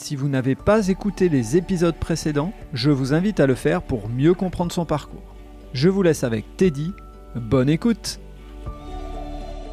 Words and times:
Si 0.00 0.14
vous 0.14 0.28
n'avez 0.28 0.54
pas 0.54 0.86
écouté 0.86 1.28
les 1.28 1.56
épisodes 1.56 1.96
précédents, 1.96 2.52
je 2.72 2.92
vous 2.92 3.14
invite 3.14 3.40
à 3.40 3.48
le 3.48 3.56
faire 3.56 3.82
pour 3.82 4.08
mieux 4.08 4.32
comprendre 4.32 4.70
son 4.70 4.84
parcours. 4.84 5.34
Je 5.72 5.88
vous 5.88 6.02
laisse 6.02 6.22
avec 6.22 6.56
Teddy. 6.56 6.92
Bonne 7.34 7.68
écoute 7.68 8.20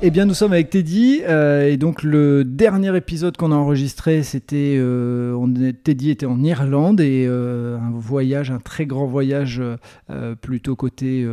eh 0.02 0.12
bien, 0.12 0.26
nous 0.26 0.34
sommes 0.34 0.52
avec 0.52 0.70
Teddy, 0.70 1.22
euh, 1.24 1.68
et 1.68 1.78
donc 1.78 2.04
le 2.04 2.44
dernier 2.44 2.96
épisode 2.98 3.38
qu'on 3.38 3.52
a 3.52 3.56
enregistré, 3.56 4.24
c'était 4.24 4.76
euh, 4.78 5.72
Teddy 5.84 6.10
était 6.10 6.26
en 6.26 6.44
Irlande 6.44 7.00
et 7.00 7.26
euh, 7.28 7.78
un 7.80 7.92
voyage, 7.92 8.52
un 8.52 8.60
très 8.60 8.86
grand 8.86 9.06
voyage 9.06 9.62
plutôt 10.42 10.76
côté 10.76 11.26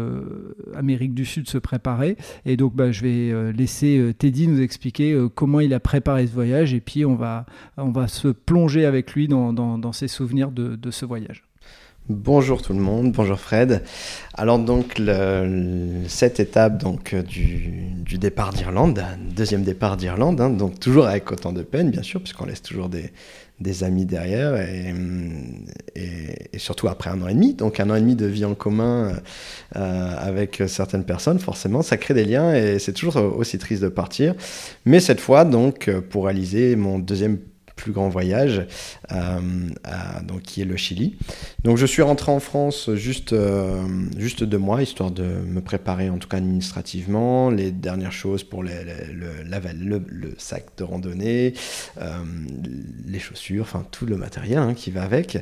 Amérique 0.75 1.13
du 1.13 1.25
Sud 1.25 1.49
se 1.49 1.59
préparait. 1.59 2.17
Et 2.47 2.57
donc, 2.57 2.75
bah, 2.75 2.93
je 2.93 3.03
vais 3.03 3.53
laisser 3.53 4.15
Teddy 4.17 4.47
nous 4.47 4.61
expliquer 4.61 5.19
comment 5.35 5.61
il 5.61 5.75
a 5.75 5.81
préparé 5.81 6.27
ce 6.27 6.33
voyage, 6.33 6.73
et 6.73 6.81
puis 6.81 7.05
on 7.05 7.17
va, 7.17 7.47
on 7.77 7.91
va 7.91 8.07
se 8.07 8.29
plonger 8.29 8.87
avec 8.87 9.13
lui 9.13 9.29
dans, 9.29 9.93
ses 9.93 10.09
souvenirs 10.09 10.51
de 10.53 10.91
ce 10.91 11.05
voyage. 11.05 11.43
Bonjour 12.09 12.63
tout 12.63 12.73
le 12.73 12.81
monde, 12.81 13.13
bonjour 13.13 13.39
Fred. 13.39 13.81
Alors 14.35 14.59
donc 14.59 15.01
cette 16.09 16.41
étape 16.41 16.79
donc 16.79 17.15
euh, 17.15 17.23
du, 17.23 18.19
départ 18.19 18.53
d'Irlande, 18.53 19.05
deuxième 19.37 19.63
départ 19.63 19.97
d'Irlande, 19.97 20.41
hein, 20.41 20.51
donc 20.51 20.81
toujours 20.81 21.07
avec 21.07 21.31
autant 21.31 21.53
de 21.53 21.63
peine 21.63 21.93
bien 21.93 22.03
sûr 22.03 22.21
puisqu'on 22.21 22.47
laisse 22.47 22.61
toujours 22.61 22.89
des, 22.89 23.85
amis 23.85 24.05
derrière 24.05 24.57
et, 24.57 24.93
et, 25.95 26.59
surtout 26.59 26.89
après 26.89 27.09
un 27.09 27.23
an 27.23 27.29
et 27.29 27.35
demi, 27.35 27.55
donc 27.55 27.79
un 27.79 27.89
an 27.89 27.95
et 27.95 28.01
demi 28.01 28.17
de 28.17 28.27
vie 28.27 28.45
en 28.45 28.57
commun 28.57 29.13
euh, 29.77 30.15
avec 30.19 30.61
certaines 30.67 31.05
personnes, 31.05 31.39
forcément 31.39 31.83
ça 31.83 31.99
crée 31.99 32.15
des 32.15 32.25
liens 32.25 32.53
et 32.53 32.81
c'est 32.81 32.95
toujours 32.95 33.17
aussi 33.17 33.59
triste 33.59 33.81
de 33.81 33.89
partir. 33.89 34.35
Mais 34.87 34.99
cette 34.99 35.21
fois 35.21 35.45
donc 35.45 35.89
pour 36.11 36.25
réaliser 36.25 36.75
mon 36.75 36.99
deuxième 36.99 37.39
plus 37.83 37.93
grand 37.93 38.09
voyage, 38.09 38.65
euh, 39.11 39.41
donc, 40.23 40.43
qui 40.43 40.63
est 40.63 40.65
le 40.65 40.77
Chili. 40.77 41.17
Donc 41.65 41.79
je 41.79 41.87
suis 41.87 42.03
rentré 42.03 42.31
en 42.31 42.39
France 42.39 42.91
juste, 42.95 43.33
euh, 43.33 43.83
juste 44.17 44.45
deux 44.45 44.59
mois, 44.59 44.83
histoire 44.83 45.11
de 45.11 45.25
me 45.25 45.61
préparer 45.61 46.09
en 46.09 46.19
tout 46.19 46.29
cas 46.29 46.37
administrativement, 46.37 47.51
les 47.51 47.73
dernières 47.73 48.13
choses 48.13 48.45
pour 48.45 48.63
le, 48.63 48.71
le, 49.13 50.35
sac 50.39 50.67
de 50.77 50.85
randonnée, 50.85 51.55
euh, 52.01 52.19
les 53.09 53.19
chaussures, 53.19 53.63
enfin 53.63 53.85
tout 53.91 54.07
le 54.07 54.17
matériel 54.17 54.59
hein, 54.59 54.75
qui 54.75 54.93
va 54.93 55.03
avec, 55.03 55.39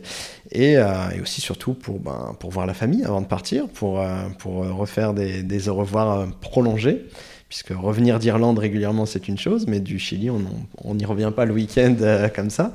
et, 0.51 0.73
et, 0.73 1.21
aussi 1.21 1.43
surtout 1.43 1.75
pour, 1.75 2.01
ben, 2.01 2.35
pour 2.41 2.51
voir 2.51 2.67
la 2.67 2.75
famille 2.75 3.05
avant 3.05 3.21
de 3.21 3.27
partir, 3.27 3.69
pour, 3.69 4.03
pour 4.39 4.55
refaire 4.75 5.13
des, 5.13 5.43
des 5.43 5.69
au 5.69 5.75
revoir 5.75 6.27
prolongés 6.41 7.05
puisque 7.51 7.75
revenir 7.77 8.19
d'Irlande 8.21 8.59
régulièrement 8.59 9.05
c'est 9.05 9.29
une 9.29 9.37
chose, 9.37 9.67
mais 9.67 9.81
du 9.81 9.99
Chili 9.99 10.31
on 10.31 10.95
n'y 10.95 11.05
revient 11.05 11.33
pas 11.35 11.45
le 11.45 11.53
week-end 11.53 11.97
euh, 12.01 12.29
comme 12.29 12.49
ça. 12.49 12.73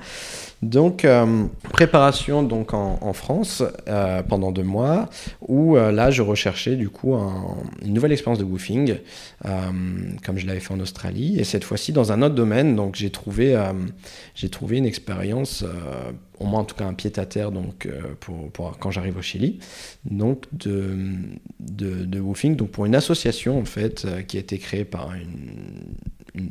Donc 0.61 1.05
euh, 1.05 1.45
préparation 1.73 2.43
donc 2.43 2.73
en, 2.73 3.13
France 3.13 3.63
euh, 3.87 4.23
pendant 4.23 4.51
deux 4.51 4.63
mois, 4.63 5.09
où 5.41 5.75
là 5.75 6.11
je 6.11 6.21
recherchais 6.21 6.75
du 6.75 6.89
coup 6.89 7.15
une 7.15 7.93
nouvelle 7.93 8.11
expérience 8.11 8.39
de 8.39 8.45
woofing, 8.45 8.97
comme 9.43 10.37
je 10.37 10.45
l'avais 10.47 10.59
fait 10.59 10.73
en 10.73 10.79
Australie, 10.79 11.39
et 11.39 11.43
cette 11.43 11.63
fois-ci 11.63 11.91
dans 11.93 12.11
un 12.11 12.21
autre 12.21 12.35
domaine. 12.35 12.75
Donc 12.75 12.95
j'ai 12.95 13.09
trouvé 13.09 13.57
j'ai 14.33 14.49
trouvé 14.49 14.77
une 14.77 14.85
expérience 14.85 15.63
au 16.39 16.45
moins 16.45 16.61
en 16.61 16.65
tout 16.65 16.75
cas 16.75 16.85
un 16.85 16.93
pied 16.93 17.11
à 17.17 17.25
terre 17.25 17.51
donc 17.51 17.85
euh, 17.85 18.01
pour, 18.19 18.77
quand 18.77 18.91
j'arrive 18.91 19.17
au 19.17 19.21
Chili 19.21 19.59
donc 20.05 20.45
de, 20.51 22.19
woofing 22.19 22.55
donc 22.55 22.71
pour 22.71 22.85
une 22.85 22.95
association 22.95 23.59
en 23.59 23.65
fait 23.65 24.05
euh, 24.05 24.21
qui 24.21 24.37
a 24.37 24.39
été 24.39 24.57
créée 24.57 24.85
par 24.85 25.13
une, 25.13 25.95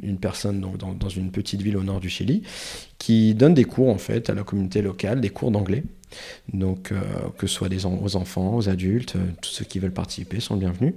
une, 0.02 0.18
personne 0.18 0.60
dans, 0.60 0.94
dans, 0.94 1.08
une 1.08 1.30
petite 1.30 1.62
ville 1.62 1.76
au 1.76 1.82
nord 1.82 2.00
du 2.00 2.08
Chili 2.08 2.42
qui 2.98 3.34
donne 3.34 3.54
des 3.54 3.64
cours 3.64 3.88
en 3.88 3.98
fait 3.98 4.30
à 4.30 4.34
la 4.34 4.42
communauté 4.42 4.82
locale 4.82 5.20
des 5.20 5.30
cours 5.30 5.50
d'anglais 5.50 5.84
donc 6.52 6.92
euh, 6.92 7.00
que 7.38 7.46
ce 7.46 7.54
soit 7.54 7.68
des, 7.68 7.86
aux 7.86 8.16
enfants 8.16 8.54
aux 8.54 8.68
adultes 8.68 9.16
tous 9.40 9.50
ceux 9.50 9.64
qui 9.64 9.78
veulent 9.78 9.92
participer 9.92 10.40
sont 10.40 10.56
bienvenus 10.56 10.94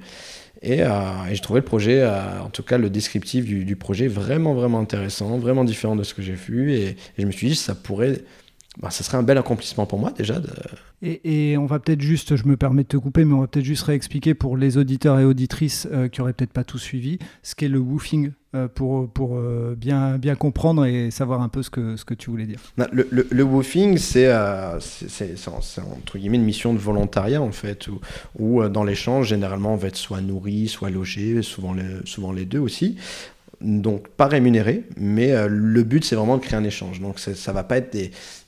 et, 0.61 0.79
et 0.79 1.35
je 1.35 1.41
trouvais 1.41 1.59
le 1.59 1.65
projet, 1.65 2.03
en 2.05 2.49
tout 2.49 2.63
cas 2.63 2.77
le 2.77 2.89
descriptif 2.89 3.45
du, 3.45 3.75
projet, 3.75 4.07
vraiment, 4.07 4.53
vraiment 4.53 4.79
intéressant, 4.79 5.37
vraiment 5.37 5.63
différent 5.63 5.95
de 5.95 6.03
ce 6.03 6.13
que 6.13 6.21
j'ai 6.21 6.33
vu. 6.33 6.73
Et, 6.73 6.95
je 7.17 7.25
me 7.25 7.31
suis 7.31 7.49
dit, 7.49 7.55
ça 7.55 7.75
pourrait 7.75 8.21
bah, 8.79 8.91
ça 8.91 9.03
serait 9.03 9.17
un 9.17 9.23
bel 9.23 9.37
accomplissement 9.37 9.85
pour 9.85 9.97
moi 9.97 10.11
déjà. 10.11 10.39
De... 10.39 10.49
Et, 11.01 11.51
et, 11.51 11.57
on 11.57 11.65
va 11.65 11.79
peut-être 11.79 12.01
juste, 12.01 12.35
je 12.35 12.45
me 12.45 12.57
permets 12.57 12.83
de 12.83 12.87
te 12.87 12.97
couper, 12.97 13.25
mais 13.25 13.33
on 13.33 13.41
va 13.41 13.47
peut-être 13.47 13.65
juste 13.65 13.83
réexpliquer 13.83 14.35
pour 14.35 14.55
les 14.55 14.77
auditeurs 14.77 15.19
et 15.19 15.25
auditrices 15.25 15.87
euh, 15.91 16.07
qui 16.07 16.21
auraient 16.21 16.33
peut-être 16.33 16.53
pas 16.53 16.63
tout 16.63 16.77
suivi, 16.77 17.17
ce 17.41 17.55
qu'est 17.55 17.69
le 17.69 17.79
woofing 17.79 18.31
euh, 18.55 18.67
pour, 18.67 19.09
pour 19.09 19.37
euh, 19.37 19.75
bien, 19.75 20.17
bien 20.19 20.35
comprendre 20.35 20.85
et 20.85 21.09
savoir 21.09 21.41
un 21.41 21.49
peu 21.49 21.63
ce 21.63 21.71
que, 21.71 21.95
ce 21.97 22.05
que 22.05 22.13
tu 22.13 22.29
voulais 22.29 22.45
dire. 22.45 22.59
Le, 22.91 23.07
le, 23.09 23.27
le 23.29 23.43
woofing, 23.43 23.97
c'est 23.97 24.31
entre 24.31 26.17
guillemets 26.17 26.37
une 26.37 26.43
mission 26.43 26.73
de 26.73 26.79
volontariat 26.79 27.41
en 27.41 27.51
fait, 27.51 27.87
où, 27.87 27.99
où 28.37 28.67
dans 28.69 28.83
l'échange, 28.83 29.29
généralement, 29.29 29.73
on 29.73 29.77
va 29.77 29.87
être 29.87 29.95
soit 29.95 30.21
nourri, 30.21 30.67
soit 30.67 30.91
logé, 30.91 31.41
souvent 31.41 31.73
les, 31.73 32.05
souvent 32.05 32.31
les 32.31 32.45
deux 32.45 32.59
aussi 32.59 32.97
donc 33.61 34.07
pas 34.09 34.27
rémunéré, 34.27 34.83
mais 34.97 35.31
euh, 35.31 35.47
le 35.47 35.83
but 35.83 36.05
c'est 36.05 36.15
vraiment 36.15 36.37
de 36.37 36.41
créer 36.41 36.57
un 36.57 36.63
échange. 36.63 37.01
Donc 37.01 37.19
ça 37.19 37.51
va 37.51 37.63
pas 37.63 37.77
être 37.77 37.97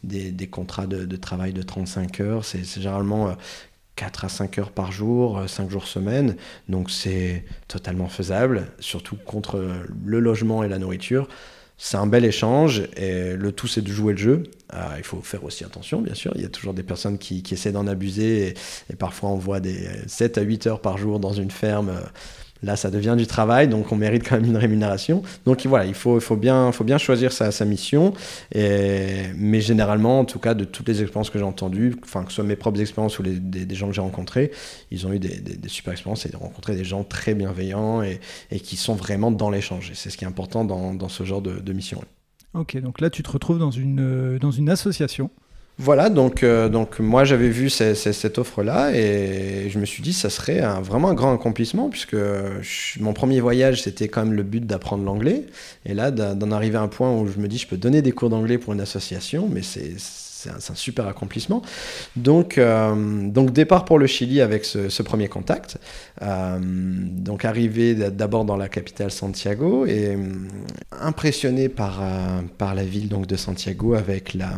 des, 0.03 0.47
contrats 0.47 0.87
de, 0.87 1.15
travail 1.15 1.53
de 1.53 1.61
35 1.61 2.19
heures, 2.21 2.45
c'est 2.45 2.63
généralement 2.63 3.35
4 3.95 4.23
euh, 4.23 4.27
à 4.27 4.29
5 4.29 4.59
heures 4.59 4.71
par 4.71 4.91
jour, 4.91 5.41
5 5.47 5.63
euh, 5.65 5.69
jours 5.69 5.87
semaine, 5.87 6.35
donc 6.67 6.91
c'est 6.91 7.43
totalement 7.67 8.07
faisable, 8.07 8.67
surtout 8.79 9.15
contre 9.15 9.63
le 10.05 10.19
logement 10.19 10.63
et 10.63 10.69
la 10.69 10.77
nourriture. 10.77 11.27
C'est 11.81 11.95
un 11.95 12.07
bel 12.07 12.25
échange 12.25 12.83
et 12.97 13.35
le 13.35 13.53
tout 13.53 13.67
c'est 13.67 13.81
de 13.81 13.89
jouer 13.89 14.11
le 14.11 14.19
jeu. 14.19 14.43
il 14.97 15.03
faut 15.03 15.21
faire 15.21 15.45
aussi 15.45 15.63
attention, 15.63 16.01
bien 16.01 16.13
sûr. 16.13 16.33
Il 16.35 16.41
y 16.41 16.45
a 16.45 16.49
toujours 16.49 16.73
des 16.73 16.83
personnes 16.83 17.17
qui, 17.17 17.41
essaient 17.51 17.71
d'en 17.71 17.87
abuser 17.87 18.49
et, 18.49 18.53
et, 18.91 18.95
parfois 18.97 19.29
on 19.29 19.37
voit 19.37 19.61
des 19.61 19.87
7 20.05 20.37
à 20.37 20.41
8 20.41 20.67
heures 20.67 20.81
par 20.81 20.97
jour 20.97 21.21
dans 21.21 21.31
une 21.31 21.51
ferme 21.51 21.93
Là, 22.61 22.75
ça 22.75 22.91
devient 22.91 23.15
du 23.17 23.25
travail, 23.25 23.67
donc 23.67 23.91
on 23.91 23.95
mérite 23.95 24.27
quand 24.27 24.35
même 24.35 24.45
une 24.45 24.57
rémunération. 24.57 25.21
Donc 25.45 25.65
voilà, 25.65 25.85
il 25.85 25.93
faut, 25.93 26.19
faut, 26.19 26.35
bien, 26.35 26.71
faut 26.71 26.83
bien 26.83 26.97
choisir 26.97 27.31
sa, 27.31 27.51
sa 27.51 27.65
mission. 27.65 28.13
Mais 28.53 29.61
généralement, 29.61 30.19
en 30.19 30.25
tout 30.25 30.39
cas, 30.39 30.53
de 30.53 30.65
toutes 30.65 30.87
les 30.87 31.01
expériences 31.01 31.29
que 31.29 31.39
j'ai 31.39 31.45
entendues, 31.45 31.95
enfin, 32.03 32.23
que 32.23 32.29
ce 32.29 32.35
soit 32.35 32.43
mes 32.43 32.55
propres 32.55 32.81
expériences 32.81 33.17
ou 33.19 33.23
les, 33.23 33.39
des, 33.39 33.75
gens 33.75 33.87
que 33.87 33.93
j'ai 33.93 34.01
rencontrés, 34.01 34.51
ils 34.91 35.07
ont 35.07 35.13
eu 35.13 35.19
des, 35.19 35.41
super 35.67 35.93
expériences 35.93 36.25
et 36.25 36.35
rencontré 36.35 36.75
des 36.75 36.83
gens 36.83 37.03
très 37.03 37.33
bienveillants 37.33 38.01
et, 38.03 38.19
qui 38.59 38.75
sont 38.75 38.95
vraiment 38.95 39.31
dans 39.31 39.49
l'échange. 39.49 39.91
C'est 39.93 40.09
ce 40.09 40.17
qui 40.17 40.25
est 40.25 40.27
important 40.27 40.65
dans, 40.65 41.09
ce 41.09 41.23
genre 41.23 41.41
de, 41.41 41.59
de 41.59 41.73
mission. 41.73 42.01
Ok, 42.53 42.77
donc 42.81 42.99
là, 42.99 43.09
tu 43.09 43.23
te 43.23 43.31
retrouves 43.31 43.59
dans 43.59 43.71
une, 43.71 44.37
dans 44.39 44.51
une 44.51 44.69
association 44.69 45.29
voilà, 45.81 46.09
donc, 46.09 46.43
euh, 46.43 46.67
donc 46.67 46.99
moi 46.99 47.23
j'avais 47.23 47.47
vu 47.47 47.69
ces, 47.69 47.95
cette 47.95 48.37
offre-là 48.37 48.91
et 48.93 49.69
je 49.69 49.79
me 49.79 49.85
suis 49.85 50.03
dit 50.03 50.11
ça 50.11 50.29
serait 50.29 50.59
un, 50.59 50.81
vraiment 50.81 51.07
un 51.07 51.13
grand 51.13 51.33
accomplissement 51.33 51.87
puisque 51.87 52.17
je, 52.17 52.99
mon 53.01 53.13
premier 53.13 53.39
voyage 53.39 53.83
c'était 53.83 54.09
quand 54.09 54.25
même 54.25 54.33
le 54.33 54.43
but 54.43 54.65
d'apprendre 54.65 55.05
l'anglais. 55.05 55.45
Et 55.85 55.93
là 55.93 56.11
d'en 56.11 56.51
arriver 56.51 56.77
à 56.77 56.81
un 56.81 56.89
point 56.89 57.15
où 57.15 57.27
je 57.27 57.39
me 57.39 57.47
dis 57.47 57.57
je 57.57 57.67
peux 57.67 57.77
donner 57.77 58.01
des 58.01 58.11
cours 58.11 58.29
d'anglais 58.29 58.57
pour 58.57 58.73
une 58.73 58.81
association 58.81 59.47
mais 59.49 59.61
c'est 59.61 59.93
c'est 60.39 60.71
un, 60.71 60.75
super 60.75 61.05
accomplissement. 61.07 61.61
Donc, 62.15 62.57
euh, 62.57 63.27
donc 63.29 63.51
départ 63.51 63.83
pour 63.83 63.99
le 63.99 64.07
Chili 64.07 64.39
avec 64.39 64.63
ce, 64.63 65.01
premier 65.01 65.27
contact. 65.27 65.77
Euh, 66.21 66.59
donc 66.61 67.43
arrivé 67.43 67.93
d'abord 67.93 68.45
dans 68.45 68.55
la 68.55 68.69
capitale 68.69 69.11
Santiago 69.11 69.85
et 69.85 70.15
euh, 70.15 70.17
impressionné 70.91 71.67
par, 71.67 72.01
par 72.57 72.73
la 72.73 72.83
ville 72.83 73.09
donc 73.09 73.27
de 73.27 73.35
Santiago 73.35 73.95
avec 73.95 74.33
la, 74.33 74.51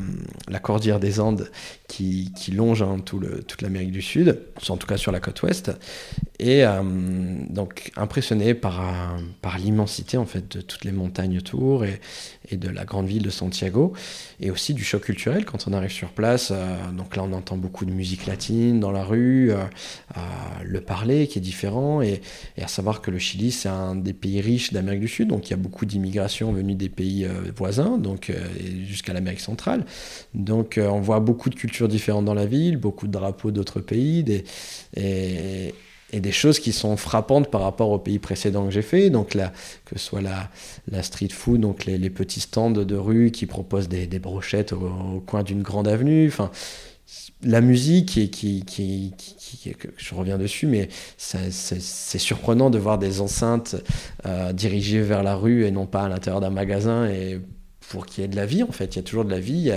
la 0.47 0.59
cordillère 0.59 0.99
des 0.99 1.19
Andes 1.19 1.49
qui, 1.87 2.31
qui 2.35 2.51
longe 2.51 2.83
hein, 2.83 2.97
tout 3.03 3.19
le, 3.19 3.41
toute 3.43 3.61
l'Amérique 3.61 3.91
du 3.91 4.01
Sud, 4.01 4.39
en 4.69 4.77
tout 4.77 4.87
cas 4.87 4.97
sur 4.97 5.11
la 5.11 5.19
côte 5.19 5.41
ouest. 5.41 5.71
Et 6.41 6.65
euh, 6.65 6.81
donc 7.49 7.91
impressionné 7.95 8.55
par, 8.55 8.81
par 9.43 9.59
l'immensité 9.59 10.17
en 10.17 10.25
fait 10.25 10.57
de 10.57 10.61
toutes 10.61 10.85
les 10.85 10.91
montagnes 10.91 11.37
autour 11.37 11.85
et, 11.85 11.99
de 12.51 12.67
la 12.67 12.83
grande 12.83 13.05
ville 13.05 13.21
de 13.21 13.29
Santiago 13.29 13.93
et 14.39 14.49
aussi 14.49 14.73
du 14.73 14.83
choc 14.83 15.03
culturel 15.03 15.45
quand 15.45 15.67
on 15.67 15.73
arrive 15.73 15.91
sur 15.91 16.09
place, 16.09 16.51
donc 16.97 17.15
là 17.15 17.23
on 17.23 17.31
entend 17.31 17.55
beaucoup 17.55 17.85
de 17.85 17.91
musique 17.91 18.25
latine 18.25 18.79
dans 18.79 18.91
la 18.91 19.05
rue, 19.05 19.51
le 20.63 20.81
parler 20.81 21.27
qui 21.27 21.39
est 21.39 21.41
différent, 21.41 22.01
et, 22.01 22.21
à 22.61 22.67
savoir 22.67 23.01
que 23.01 23.09
le 23.09 23.19
Chili 23.19 23.51
c'est 23.51 23.69
un 23.69 23.95
des 23.95 24.11
pays 24.11 24.41
riches 24.41 24.73
d'Amérique 24.73 24.99
du 24.99 25.07
Sud, 25.07 25.29
donc 25.29 25.47
il 25.47 25.51
y 25.51 25.53
a 25.53 25.57
beaucoup 25.57 25.85
d'immigration 25.85 26.51
venue 26.51 26.75
des 26.75 26.89
pays 26.89 27.25
voisins, 27.55 27.97
donc 27.97 28.33
jusqu'à 28.85 29.13
l'Amérique 29.13 29.39
centrale. 29.39 29.85
Donc 30.33 30.77
on 30.77 30.99
voit 30.99 31.21
beaucoup 31.21 31.49
de 31.49 31.55
cultures 31.55 31.87
différentes 31.87 32.25
dans 32.25 32.33
la 32.33 32.47
ville, 32.47 32.75
beaucoup 32.75 33.07
de 33.07 33.13
drapeaux 33.13 33.51
d'autres 33.51 33.79
pays, 33.79 34.25
et, 34.97 35.73
et 36.11 36.19
des 36.19 36.31
choses 36.31 36.59
qui 36.59 36.73
sont 36.73 36.97
frappantes 36.97 37.49
par 37.49 37.61
rapport 37.61 37.89
aux 37.89 37.99
pays 37.99 38.19
précédents 38.19 38.65
que 38.65 38.71
j'ai 38.71 38.81
fait. 38.81 39.09
Donc 39.09 39.33
là, 39.33 39.51
que 39.85 39.97
ce 39.97 40.05
soit 40.05 40.21
la, 40.21 40.49
la 40.89 41.03
street 41.03 41.29
food, 41.29 41.61
donc 41.61 41.85
les, 41.85 42.09
petits 42.09 42.41
stands 42.41 42.71
de 42.71 42.95
rue 42.95 43.31
qui 43.31 43.45
proposent 43.45 43.87
des, 43.87 44.07
brochettes 44.19 44.73
au, 44.73 45.23
coin 45.25 45.43
d'une 45.43 45.61
grande 45.61 45.87
avenue. 45.87 46.27
Enfin, 46.27 46.51
la 47.43 47.61
musique 47.61 48.09
qui, 48.09 48.29
qui, 48.29 48.63
qui, 48.65 49.13
qui, 49.17 49.75
je 49.97 50.15
reviens 50.15 50.37
dessus, 50.37 50.67
mais 50.67 50.89
c'est 51.17 52.19
surprenant 52.19 52.69
de 52.69 52.77
voir 52.77 52.97
des 52.97 53.21
enceintes 53.21 53.75
euh, 54.25 54.53
dirigées 54.53 55.01
vers 55.01 55.23
la 55.23 55.35
rue 55.35 55.65
et 55.65 55.71
non 55.71 55.87
pas 55.87 56.03
à 56.03 56.09
l'intérieur 56.09 56.41
d'un 56.41 56.49
magasin 56.49 57.05
et 57.05 57.39
pour 57.89 58.05
qu'il 58.05 58.21
y 58.21 58.25
ait 58.25 58.29
de 58.29 58.35
la 58.35 58.45
vie 58.45 58.63
en 58.63 58.71
fait. 58.71 58.95
Il 58.95 58.97
y 58.97 58.99
a 58.99 59.03
toujours 59.03 59.25
de 59.25 59.31
la 59.31 59.39
vie. 59.39 59.71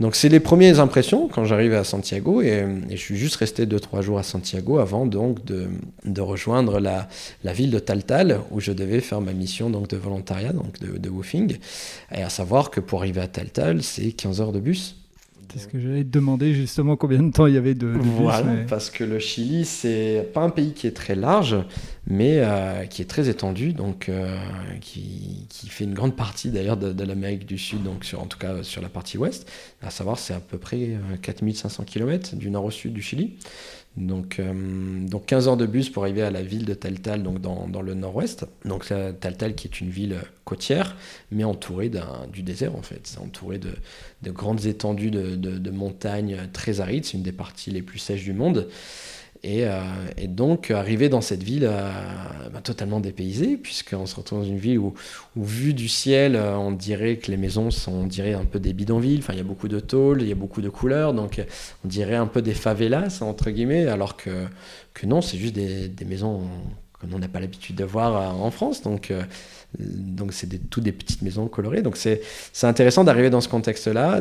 Donc 0.00 0.16
c'est 0.16 0.30
les 0.30 0.40
premières 0.40 0.80
impressions 0.80 1.28
quand 1.28 1.44
j'arrive 1.44 1.74
à 1.74 1.84
Santiago 1.84 2.40
et, 2.40 2.64
je 2.88 2.96
suis 2.96 3.16
juste 3.16 3.36
resté 3.36 3.66
2-3 3.66 4.00
jours 4.00 4.18
à 4.18 4.22
Santiago 4.22 4.78
avant 4.78 5.04
donc 5.04 5.44
de, 5.44 6.20
rejoindre 6.20 6.80
la, 6.80 7.08
la, 7.44 7.52
ville 7.52 7.70
de 7.70 7.78
Taltal 7.78 8.40
où 8.50 8.60
je 8.60 8.72
devais 8.72 9.00
faire 9.00 9.20
ma 9.20 9.34
mission 9.34 9.68
donc 9.68 9.88
de 9.88 9.96
volontariat, 9.98 10.54
donc 10.54 10.80
de, 10.80 10.96
de 10.96 11.08
woofing. 11.10 11.58
Et 12.12 12.22
à 12.22 12.30
savoir 12.30 12.70
que 12.70 12.80
pour 12.80 13.00
arriver 13.00 13.20
à 13.20 13.28
Taltal, 13.28 13.82
c'est 13.82 14.12
15 14.12 14.40
heures 14.40 14.52
de 14.52 14.60
bus. 14.60 14.99
C'est 15.52 15.58
ce 15.58 15.68
que 15.68 15.80
j'allais 15.80 16.04
te 16.04 16.10
demander 16.10 16.54
justement 16.54 16.96
combien 16.96 17.22
de 17.22 17.32
temps 17.32 17.46
il 17.46 17.54
y 17.54 17.56
avait 17.56 17.74
de, 17.74 17.92
de 17.92 17.98
Voilà, 17.98 18.64
parce 18.68 18.90
que 18.90 19.04
le 19.04 19.18
Chili, 19.18 19.64
c'est 19.64 20.28
pas 20.32 20.42
un 20.42 20.50
pays 20.50 20.72
qui 20.72 20.86
est 20.86 20.92
très 20.92 21.14
large, 21.14 21.56
mais 22.06 22.38
euh, 22.38 22.84
qui 22.86 23.02
est 23.02 23.06
très 23.06 23.28
étendu, 23.28 23.72
donc 23.72 24.08
euh, 24.08 24.36
qui, 24.80 25.46
qui, 25.48 25.68
fait 25.68 25.84
une 25.84 25.94
grande 25.94 26.16
partie 26.16 26.50
d'ailleurs 26.50 26.76
de, 26.76 26.92
de 26.92 27.04
l'Amérique 27.04 27.46
du 27.46 27.58
Sud, 27.58 27.82
donc 27.82 28.04
sur, 28.04 28.20
en 28.20 28.26
tout 28.26 28.38
cas 28.38 28.62
sur 28.62 28.80
la 28.80 28.88
partie 28.88 29.18
ouest. 29.18 29.48
À 29.82 29.90
savoir, 29.90 30.18
c'est 30.18 30.34
à 30.34 30.40
peu 30.40 30.58
près 30.58 30.98
4500 31.22 31.82
euh, 31.82 31.86
km 31.86 32.36
du 32.36 32.50
nord 32.50 32.64
au 32.64 32.70
sud 32.70 32.92
du 32.92 33.02
Chili. 33.02 33.36
Donc, 33.96 34.38
euh, 34.38 35.06
donc 35.06 35.26
15 35.26 35.48
heures 35.48 35.56
de 35.56 35.66
bus 35.66 35.90
pour 35.90 36.04
arriver 36.04 36.22
à 36.22 36.30
la 36.30 36.42
ville 36.42 36.64
de 36.64 36.74
Taltal, 36.74 37.22
donc 37.22 37.40
dans, 37.40 37.82
le 37.82 37.94
nord-ouest. 37.94 38.46
Donc 38.64 38.86
Taltal 39.20 39.54
qui 39.54 39.66
est 39.66 39.80
une 39.80 39.90
ville 39.90 40.16
côtière, 40.44 40.96
mais 41.32 41.44
entourée 41.44 41.90
du 42.32 42.42
désert 42.42 42.76
en 42.76 42.82
fait. 42.82 43.00
C'est 43.04 43.18
entouré 43.18 43.58
de, 43.58 43.72
de, 44.22 44.30
grandes 44.30 44.66
étendues 44.66 45.10
de, 45.10 45.70
montagnes 45.70 46.48
très 46.52 46.80
arides. 46.80 47.04
C'est 47.04 47.16
une 47.16 47.22
des 47.22 47.32
parties 47.32 47.70
les 47.70 47.82
plus 47.82 47.98
sèches 47.98 48.24
du 48.24 48.32
monde. 48.32 48.68
Euh, 49.44 49.82
et, 50.18 50.28
donc, 50.28 50.70
arriver 50.70 51.08
dans 51.08 51.20
cette 51.20 51.42
ville 51.42 51.64
euh, 51.64 51.90
bah, 52.52 52.60
totalement 52.62 53.00
dépaysée, 53.00 53.56
puisqu'on 53.56 54.06
se 54.06 54.14
retrouve 54.14 54.40
dans 54.40 54.44
une 54.44 54.58
ville 54.58 54.78
où, 54.78 54.94
où 55.36 55.44
vu 55.44 55.72
du 55.72 55.88
ciel, 55.88 56.36
euh, 56.36 56.56
on 56.56 56.72
dirait 56.72 57.16
que 57.16 57.30
les 57.30 57.38
maisons 57.38 57.70
sont, 57.70 57.92
on 57.92 58.06
dirait 58.06 58.34
un 58.34 58.44
peu 58.44 58.58
des 58.58 58.72
bidonvilles. 58.72 59.20
Enfin, 59.20 59.32
il 59.32 59.38
y 59.38 59.42
a 59.42 59.44
beaucoup 59.44 59.68
de 59.68 59.80
tôles, 59.80 60.22
il 60.22 60.28
y 60.28 60.32
a 60.32 60.36
beaucoup 60.36 60.60
de 60.60 60.68
couleurs, 60.68 61.14
donc 61.14 61.42
on 61.84 61.88
dirait 61.88 62.16
un 62.16 62.26
peu 62.26 62.42
des 62.42 62.54
favelas, 62.54 63.22
entre 63.22 63.50
guillemets, 63.50 63.86
alors 63.86 64.16
que, 64.16 64.46
que 64.92 65.06
non, 65.06 65.22
c'est 65.22 65.38
juste 65.38 65.54
des, 65.54 65.90
maisons 66.04 66.42
que 67.00 67.06
l'on 67.06 67.18
n'a 67.18 67.28
pas 67.28 67.40
l'habitude 67.40 67.76
de 67.76 67.84
voir 67.84 68.38
en 68.38 68.50
France. 68.50 68.82
Donc, 68.82 69.12
donc 69.78 70.34
c'est 70.34 70.48
des, 70.48 70.58
toutes 70.58 70.84
des 70.84 70.92
petites 70.92 71.22
maisons 71.22 71.48
colorées. 71.48 71.80
Donc, 71.80 71.96
c'est 71.96 72.20
intéressant 72.62 73.04
d'arriver 73.04 73.30
dans 73.30 73.40
ce 73.40 73.48
contexte-là, 73.48 74.20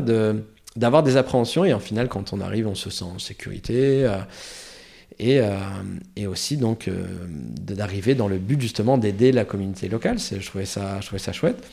d'avoir 0.78 1.04
des 1.04 1.18
appréhensions, 1.18 1.66
et 1.66 1.74
en 1.74 1.80
final, 1.80 2.08
quand 2.08 2.32
on 2.32 2.40
arrive, 2.40 2.68
on 2.68 2.76
se 2.76 2.90
sent 2.90 3.04
en 3.04 3.20
sécurité 3.20 4.08
et, 5.20 5.40
euh, 5.40 5.58
et 6.16 6.28
aussi 6.28 6.58
donc 6.58 6.88
euh, 6.88 7.06
d'arriver 7.28 8.16
dans 8.16 8.28
le 8.28 8.38
but 8.38 8.60
justement 8.60 8.98
d'aider 8.98 9.32
la 9.32 9.46
communauté 9.46 9.90
locale. 9.90 10.18
Je 10.20 10.46
trouvais, 10.46 10.66
ça, 10.66 11.02
je 11.02 11.08
trouvais 11.08 11.20
ça 11.20 11.34
chouette. 11.34 11.68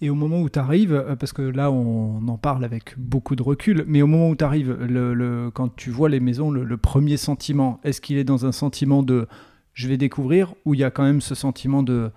Et 0.00 0.10
au 0.10 0.14
moment 0.14 0.40
où 0.40 0.48
tu 0.48 0.58
arrives, 0.58 0.92
euh, 0.92 1.16
parce 1.16 1.32
que 1.32 1.42
là 1.42 1.70
on 1.70 2.26
en 2.28 2.36
parle 2.36 2.64
avec 2.64 2.94
beaucoup 2.98 3.36
de 3.36 3.42
recul, 3.42 3.84
mais 3.86 4.02
au 4.02 4.06
moment 4.06 4.28
où 4.28 4.36
tu 4.36 4.44
arrives, 4.44 4.76
le, 4.80 5.14
le, 5.14 5.50
quand 5.52 5.74
tu 5.74 5.90
vois 5.90 6.08
les 6.08 6.20
maisons, 6.20 6.50
le, 6.50 6.76
premier 6.76 7.16
sentiment, 7.16 7.80
est-ce 7.84 8.00
qu'il 8.00 8.18
est 8.18 8.24
dans 8.24 8.46
un 8.46 8.52
sentiment 8.52 9.02
de 9.02 9.26
je 9.74 9.86
vais 9.86 9.96
découvrir 9.96 10.54
ou 10.64 10.74
il 10.74 10.80
y 10.80 10.84
a 10.84 10.90
quand 10.90 11.04
même 11.04 11.20
ce 11.20 11.34
sentiment 11.34 11.82
de 11.82 12.10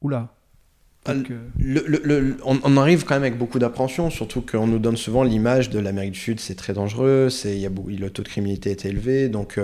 oula 0.00 0.34
le, 1.58 2.36
on, 2.44 2.60
on, 2.62 2.76
arrive 2.76 3.04
quand 3.04 3.14
même 3.14 3.24
avec 3.24 3.36
beaucoup 3.36 3.58
d'appréhension, 3.58 4.08
surtout 4.08 4.40
qu'on 4.40 4.68
nous 4.68 4.78
donne 4.78 4.96
souvent 4.96 5.24
l'image 5.24 5.68
de 5.68 5.80
l'Amérique 5.80 6.12
du 6.12 6.20
Sud, 6.20 6.38
c'est 6.38 6.54
très 6.54 6.74
dangereux, 6.74 7.28
c'est, 7.28 7.58
y 7.58 7.66
a, 7.66 7.70
le 7.70 8.10
taux 8.10 8.22
de 8.22 8.28
criminalité 8.28 8.70
est 8.70 8.84
élevé, 8.84 9.28
donc 9.28 9.58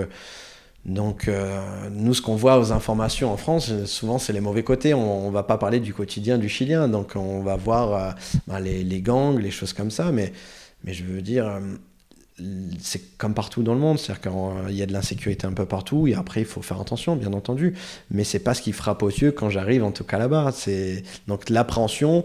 donc, 0.89 1.29
euh, 1.29 1.61
nous, 1.91 2.15
ce 2.15 2.23
qu'on 2.23 2.35
voit 2.35 2.59
aux 2.59 2.73
informations 2.73 3.31
en 3.31 3.37
France, 3.37 3.85
souvent, 3.85 4.19
c'est 4.19 4.33
les 4.33 4.41
mauvais 4.41 4.63
côtés. 4.63 4.95
On 4.95 5.29
ne 5.29 5.33
va 5.33 5.43
pas 5.43 5.59
parler 5.59 5.81
du 5.81 5.93
quotidien 5.93 6.39
du 6.39 6.49
Chilien. 6.49 6.89
Donc, 6.89 7.13
on 7.15 7.43
va 7.43 7.57
voir 7.57 7.93
euh, 7.93 8.11
ben, 8.47 8.59
les, 8.59 9.03
gangs, 9.03 9.39
les 9.39 9.51
choses 9.51 9.75
comme 9.75 9.91
ça. 9.91 10.11
Mais, 10.13 10.33
mais 10.85 10.95
je 10.95 11.05
veux 11.05 11.21
dire, 11.21 11.47
euh, 11.47 11.61
c'est 12.81 13.19
comme 13.19 13.35
partout 13.35 13.63
dans 13.63 13.75
le 13.75 13.81
monde. 13.81 13.99
C'est-à-dire 13.99 14.33
qu'il 14.33 14.77
y 14.77 14.83
a 14.83 14.87
de 14.87 14.93
l'insécurité 14.95 15.47
un 15.47 15.53
peu 15.53 15.67
partout. 15.67 16.07
Et 16.07 16.15
après, 16.15 16.41
il 16.41 16.47
faut 16.47 16.63
faire 16.63 16.81
attention, 16.81 17.17
bien 17.17 17.35
entendu. 17.35 17.75
Mais 18.11 18.25
c'est 18.25 18.39
pas 18.39 18.55
ce 18.55 18.63
qui 18.63 18.73
frappe 18.73 19.03
aux 19.03 19.11
yeux 19.11 19.33
quand 19.33 19.51
j'arrive, 19.51 19.85
en 19.85 19.93
tout 19.93 20.05
cas 20.05 20.19
là-bas. 20.19 20.53
Donc, 21.27 21.51
l'appréhension 21.51 22.25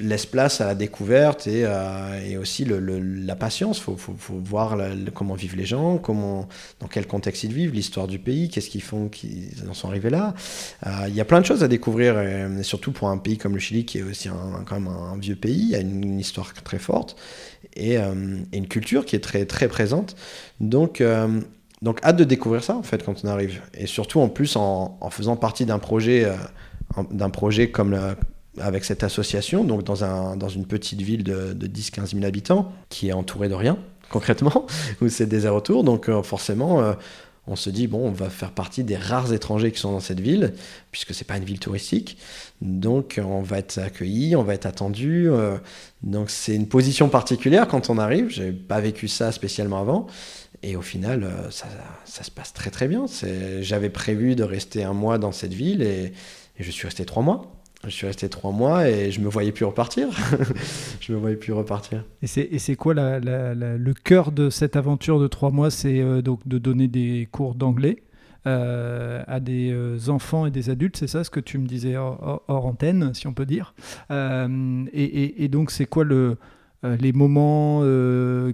laisse 0.00 0.26
place 0.26 0.60
à 0.60 0.66
la 0.66 0.74
découverte 0.74 1.46
et, 1.46 1.64
euh, 1.64 2.20
et 2.24 2.36
aussi 2.36 2.64
le, 2.64 2.78
la 2.98 3.36
patience. 3.36 3.78
Il 3.78 3.82
faut, 3.82 3.96
faut, 3.96 4.14
faut, 4.18 4.40
voir 4.42 4.76
comment 5.14 5.34
vivent 5.34 5.56
les 5.56 5.66
gens, 5.66 5.98
comment, 5.98 6.48
dans 6.80 6.86
quel 6.86 7.06
contexte 7.06 7.44
ils 7.44 7.52
vivent, 7.52 7.72
l'histoire 7.72 8.06
du 8.06 8.18
pays, 8.18 8.48
qu'est-ce 8.48 8.70
qu'ils 8.70 8.82
font, 8.82 9.08
qu'ils 9.08 9.52
en 9.68 9.74
sont 9.74 9.88
arrivés 9.88 10.10
là. 10.10 10.34
Euh, 10.86 10.90
il 11.08 11.14
y 11.14 11.20
a 11.20 11.24
plein 11.24 11.40
de 11.40 11.46
choses 11.46 11.62
à 11.62 11.68
découvrir, 11.68 12.18
et, 12.20 12.62
surtout 12.62 12.92
pour 12.92 13.08
un 13.08 13.18
pays 13.18 13.38
comme 13.38 13.54
le 13.54 13.60
Chili, 13.60 13.84
qui 13.84 13.98
est 13.98 14.02
aussi 14.02 14.28
un, 14.28 14.64
quand 14.66 14.80
même 14.80 14.88
un, 14.88 15.16
vieux 15.18 15.36
pays, 15.36 15.68
il 15.70 15.74
a 15.74 15.80
une, 15.80 16.18
histoire 16.18 16.52
très 16.54 16.78
forte 16.78 17.16
et, 17.74 17.98
euh, 17.98 18.38
et, 18.52 18.58
une 18.58 18.68
culture 18.68 19.04
qui 19.04 19.16
est 19.16 19.20
très, 19.20 19.44
très 19.44 19.68
présente. 19.68 20.16
Donc, 20.60 21.02
donc 21.82 22.02
hâte 22.02 22.16
de 22.16 22.24
découvrir 22.24 22.64
ça 22.64 22.74
en 22.74 22.82
fait 22.82 23.04
quand 23.04 23.24
on 23.24 23.28
arrive. 23.28 23.60
Et 23.74 23.86
surtout 23.86 24.20
en 24.20 24.28
plus 24.28 24.56
en, 24.56 24.98
faisant 25.10 25.36
partie 25.36 25.66
d'un 25.66 25.78
projet, 25.78 26.26
d'un 27.10 27.30
projet 27.30 27.70
comme 27.70 27.90
la 27.90 28.16
avec 28.60 28.84
cette 28.84 29.02
association, 29.02 29.64
donc 29.64 29.84
dans, 29.84 30.04
un, 30.04 30.36
dans 30.36 30.48
une 30.48 30.66
petite 30.66 31.02
ville 31.02 31.24
de, 31.24 31.52
de 31.52 31.66
10-15 31.66 32.14
000 32.14 32.24
habitants, 32.24 32.72
qui 32.88 33.08
est 33.08 33.12
entourée 33.12 33.48
de 33.48 33.54
rien, 33.54 33.78
concrètement, 34.10 34.66
où 35.00 35.08
c'est 35.08 35.26
des 35.26 35.48
retours. 35.48 35.84
Donc 35.84 36.08
euh, 36.08 36.22
forcément, 36.22 36.80
euh, 36.80 36.94
on 37.46 37.56
se 37.56 37.70
dit, 37.70 37.86
bon, 37.86 38.08
on 38.08 38.12
va 38.12 38.30
faire 38.30 38.52
partie 38.52 38.82
des 38.82 38.96
rares 38.96 39.32
étrangers 39.32 39.70
qui 39.70 39.78
sont 39.78 39.92
dans 39.92 40.00
cette 40.00 40.20
ville, 40.20 40.54
puisque 40.90 41.14
c'est 41.14 41.26
pas 41.26 41.36
une 41.36 41.44
ville 41.44 41.60
touristique. 41.60 42.18
Donc 42.60 43.20
on 43.22 43.42
va 43.42 43.58
être 43.58 43.78
accueilli, 43.78 44.34
on 44.36 44.42
va 44.42 44.54
être 44.54 44.66
attendu. 44.66 45.28
Euh, 45.30 45.56
donc 46.02 46.30
c'est 46.30 46.54
une 46.54 46.68
position 46.68 47.08
particulière 47.08 47.68
quand 47.68 47.90
on 47.90 47.98
arrive. 47.98 48.28
J'ai 48.30 48.52
pas 48.52 48.80
vécu 48.80 49.08
ça 49.08 49.32
spécialement 49.32 49.80
avant. 49.80 50.06
Et 50.62 50.74
au 50.74 50.82
final, 50.82 51.30
ça, 51.50 51.66
se 52.24 52.30
passe 52.30 52.52
très 52.52 52.70
très 52.70 52.88
bien. 52.88 53.04
J'avais 53.60 53.90
prévu 53.90 54.34
de 54.34 54.42
rester 54.42 54.82
un 54.82 54.94
mois 54.94 55.18
dans 55.18 55.30
cette 55.30 55.52
ville 55.52 55.82
et 55.82 56.14
je 56.58 56.70
suis 56.70 56.86
resté 56.86 57.04
trois 57.04 57.22
mois. 57.22 57.55
Je 57.86 57.90
suis 57.92 58.06
resté 58.06 58.28
trois 58.28 58.50
mois 58.50 58.88
et 58.88 59.12
je 59.12 59.20
me 59.20 59.28
voyais 59.28 59.52
plus 59.52 59.64
repartir. 59.64 60.08
je 61.00 61.12
me 61.12 61.18
voyais 61.18 61.36
plus 61.36 61.52
repartir. 61.52 62.04
Et 62.20 62.26
c'est 62.26 62.76
quoi 62.76 62.94
la, 62.94 63.20
la, 63.20 63.54
le 63.54 63.94
cœur 63.94 64.32
de 64.32 64.50
cette 64.50 64.76
aventure 64.76 65.20
de 65.20 65.28
trois 65.28 65.50
mois 65.50 65.70
C'est 65.70 66.00
euh, 66.00 66.20
donc 66.20 66.46
de 66.46 66.58
donner 66.58 66.88
des 66.88 67.28
cours 67.30 67.54
d'anglais 67.54 68.02
euh, 68.46 69.22
à 69.26 69.40
des 69.40 69.70
euh, 69.72 69.98
enfants 70.08 70.46
et 70.46 70.50
des 70.50 70.70
adultes, 70.70 70.96
c'est 70.96 71.06
ça 71.06 71.24
ce 71.24 71.30
que 71.30 71.40
tu 71.40 71.58
me 71.58 71.66
disais 71.66 71.96
hors, 71.96 72.42
antenne, 72.48 73.12
si 73.14 73.26
on 73.26 73.34
peut 73.34 73.46
dire. 73.46 73.74
Et, 74.10 75.44
et, 75.44 75.48
donc 75.48 75.70
c'est 75.70 75.86
quoi 75.86 76.04
le, 76.04 76.38
les 76.82 77.12
moments 77.12 77.82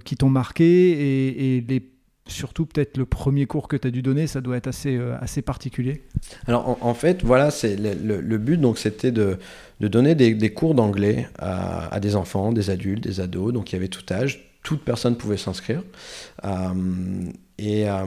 qui 0.03 0.15
t'ont 0.15 0.29
marqué 0.29 1.55
et 1.57 1.61
les 1.61 1.79
surtout 2.27 2.65
peut-être 2.65 2.97
le 2.97 3.05
premier 3.05 3.45
cours 3.45 3.67
que 3.67 3.75
tu 3.75 3.87
as 3.87 3.91
dû 3.91 4.01
donner, 4.01 4.27
ça 4.27 4.41
doit 4.41 4.57
être 4.57 4.67
assez, 4.67 4.95
euh, 4.95 5.15
assez 5.19 5.41
particulier. 5.41 6.03
Alors 6.47 6.77
en, 6.81 6.93
fait, 6.93 7.23
voilà, 7.23 7.51
c'est 7.51 7.75
le, 7.75 8.37
but, 8.37 8.57
donc 8.57 8.77
c'était 8.77 9.11
de, 9.11 9.37
de, 9.79 9.87
donner 9.87 10.15
des, 10.15 10.53
cours 10.53 10.73
d'anglais 10.73 11.27
à, 11.37 11.99
des 11.99 12.15
enfants, 12.15 12.53
des 12.53 12.69
adultes, 12.69 13.03
des 13.03 13.19
ados, 13.19 13.53
donc 13.53 13.71
il 13.71 13.75
y 13.75 13.77
avait 13.77 13.89
tout 13.89 14.05
âge, 14.11 14.49
toute 14.63 14.83
personne 14.83 15.17
pouvait 15.17 15.37
s'inscrire. 15.37 15.83
Euh, 16.45 17.29
et, 17.59 17.89
euh, 17.89 18.05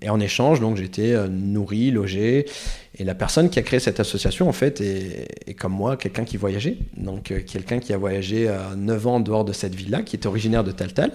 et, 0.00 0.08
en 0.08 0.18
échange, 0.18 0.60
donc 0.60 0.76
j'étais 0.76 1.28
nourri, 1.28 1.90
logé. 1.90 2.46
Et 2.98 3.04
la 3.04 3.14
personne 3.14 3.50
qui 3.50 3.58
a 3.58 3.62
créé 3.62 3.78
cette 3.78 4.00
association, 4.00 4.48
en 4.48 4.52
fait, 4.52 4.80
est, 4.80 5.54
comme 5.54 5.72
moi, 5.72 5.98
quelqu'un 5.98 6.24
qui 6.24 6.38
voyageait. 6.38 6.78
Donc 6.96 7.32
quelqu'un 7.46 7.78
qui 7.78 7.92
a 7.92 7.98
voyagé 7.98 8.50
9 8.76 9.06
ans 9.06 9.20
dehors 9.20 9.44
de 9.44 9.52
cette 9.52 9.74
ville-là, 9.74 10.02
qui 10.02 10.16
est 10.16 10.26
originaire 10.26 10.64
de 10.64 10.72
Taltal 10.72 11.12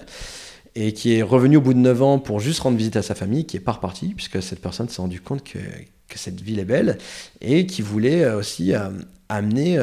et 0.75 0.93
qui 0.93 1.15
est 1.15 1.21
revenu 1.21 1.57
au 1.57 1.61
bout 1.61 1.73
de 1.73 1.79
9 1.79 2.01
ans 2.01 2.19
pour 2.19 2.39
juste 2.39 2.59
rendre 2.59 2.77
visite 2.77 2.97
à 2.97 3.01
sa 3.01 3.15
famille, 3.15 3.45
qui 3.45 3.57
est 3.57 3.61
pas 3.61 3.73
reparti, 3.73 4.13
puisque 4.15 4.41
cette 4.43 4.61
personne 4.61 4.89
s'est 4.89 5.01
rendu 5.01 5.21
compte 5.21 5.43
que, 5.43 5.59
cette 6.15 6.39
ville 6.39 6.59
est 6.59 6.65
belle, 6.65 6.97
et 7.41 7.65
qui 7.65 7.81
voulait 7.81 8.23
euh, 8.23 8.37
aussi 8.37 8.73
euh, 8.73 8.89
amener 9.27 9.77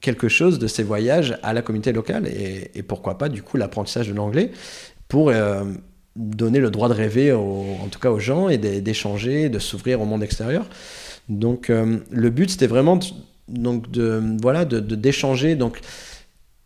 quelque 0.00 0.28
chose 0.28 0.58
de 0.58 0.66
ces 0.66 0.82
voyages 0.82 1.38
à 1.42 1.52
la 1.52 1.62
communauté 1.62 1.92
locale 1.92 2.26
et, 2.26 2.82
pourquoi 2.82 3.16
pas 3.16 3.28
du 3.28 3.40
coup 3.40 3.56
l'apprentissage 3.56 4.08
de 4.08 4.12
l'anglais 4.12 4.50
pour 5.06 5.32
donner 6.16 6.58
le 6.58 6.68
droit 6.68 6.88
de 6.88 6.94
rêver, 6.94 7.32
en 7.32 7.86
tout 7.92 8.00
cas 8.00 8.10
aux 8.10 8.18
gens, 8.18 8.48
et 8.48 8.58
d'échanger, 8.58 9.48
de 9.50 9.60
s'ouvrir 9.60 10.00
au 10.00 10.04
monde 10.04 10.24
extérieur. 10.24 10.66
Donc 11.28 11.68
le 11.68 12.30
but, 12.30 12.50
c'était 12.50 12.66
vraiment 12.66 12.98
donc 13.48 13.90
de 13.90 14.20
voilà 14.40 14.64
d'échanger. 14.64 15.54
donc 15.54 15.80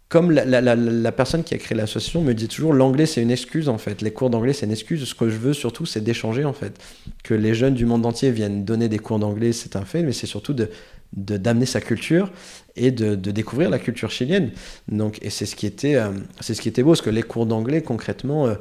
comme 0.09 0.31
la, 0.31 1.13
personne 1.13 1.43
qui 1.43 1.55
a 1.55 1.59
créé 1.59 1.77
l'association 1.77 2.23
me 2.23 2.33
dit 2.33 2.47
toujours, 2.47 2.73
l'anglais 2.73 3.07
c'est 3.07 3.23
une 3.23 3.33
excuse 3.33 3.69
en 3.69 3.79
fait. 3.79 4.03
Les 4.03 4.13
cours 4.13 4.31
d'anglais 4.31 4.53
c'est 4.53 4.67
une 4.67 4.73
excuse. 4.73 5.05
Ce 5.05 5.15
que 5.15 5.29
je 5.29 5.37
veux 5.37 5.53
surtout 5.53 5.85
c'est 5.85 6.01
d'échanger 6.01 6.45
en 6.45 6.53
fait. 6.53 6.79
Que 7.25 7.35
les 7.35 7.55
jeunes 7.55 7.75
du 7.75 7.87
monde 7.87 8.07
entier 8.07 8.31
viennent 8.31 8.65
donner 8.65 8.89
des 8.89 8.99
cours 8.99 9.19
d'anglais, 9.19 9.53
c'est 9.53 9.75
un 9.75 9.85
fait, 9.85 10.03
mais 10.03 10.13
c'est 10.13 10.27
surtout 10.27 10.53
de 10.53 10.71
d'amener 11.13 11.67
sa 11.67 11.81
culture 11.81 12.31
et 12.75 12.91
de, 12.91 13.15
découvrir 13.15 13.71
la 13.71 13.79
culture 13.79 14.11
chilienne. 14.11 14.51
Donc, 14.89 15.19
et 15.23 15.31
c'est 15.31 15.47
ce 15.47 15.57
qui 15.57 15.67
était, 15.67 15.95
euh, 15.95 16.11
ce 16.41 16.53
qui 16.53 16.69
était 16.69 16.83
beau, 16.83 16.91
parce 16.91 17.01
que 17.01 17.11
les 17.11 17.23
cours 17.23 17.47
d'anglais 17.47 17.81
concrètement, 17.81 18.47
euh, 18.47 18.55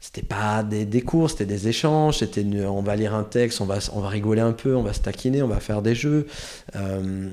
c'était 0.00 0.22
pas 0.22 0.62
des, 0.62 0.86
des 0.86 1.02
cours, 1.02 1.30
c'était 1.30 1.44
des 1.44 1.68
échanges, 1.68 2.18
c'était 2.18 2.44
on 2.66 2.80
va 2.80 2.96
lire 2.96 3.14
un 3.14 3.22
texte, 3.22 3.60
on 3.60 3.66
va, 3.66 3.78
on 3.92 4.00
va 4.00 4.08
rigoler 4.08 4.40
un 4.40 4.52
peu, 4.52 4.74
on 4.74 4.82
va 4.82 4.94
se 4.94 5.00
taquiner, 5.00 5.42
on 5.42 5.46
va 5.46 5.60
faire 5.60 5.82
des 5.82 5.94
jeux. 5.94 6.26
Euh, 6.74 7.28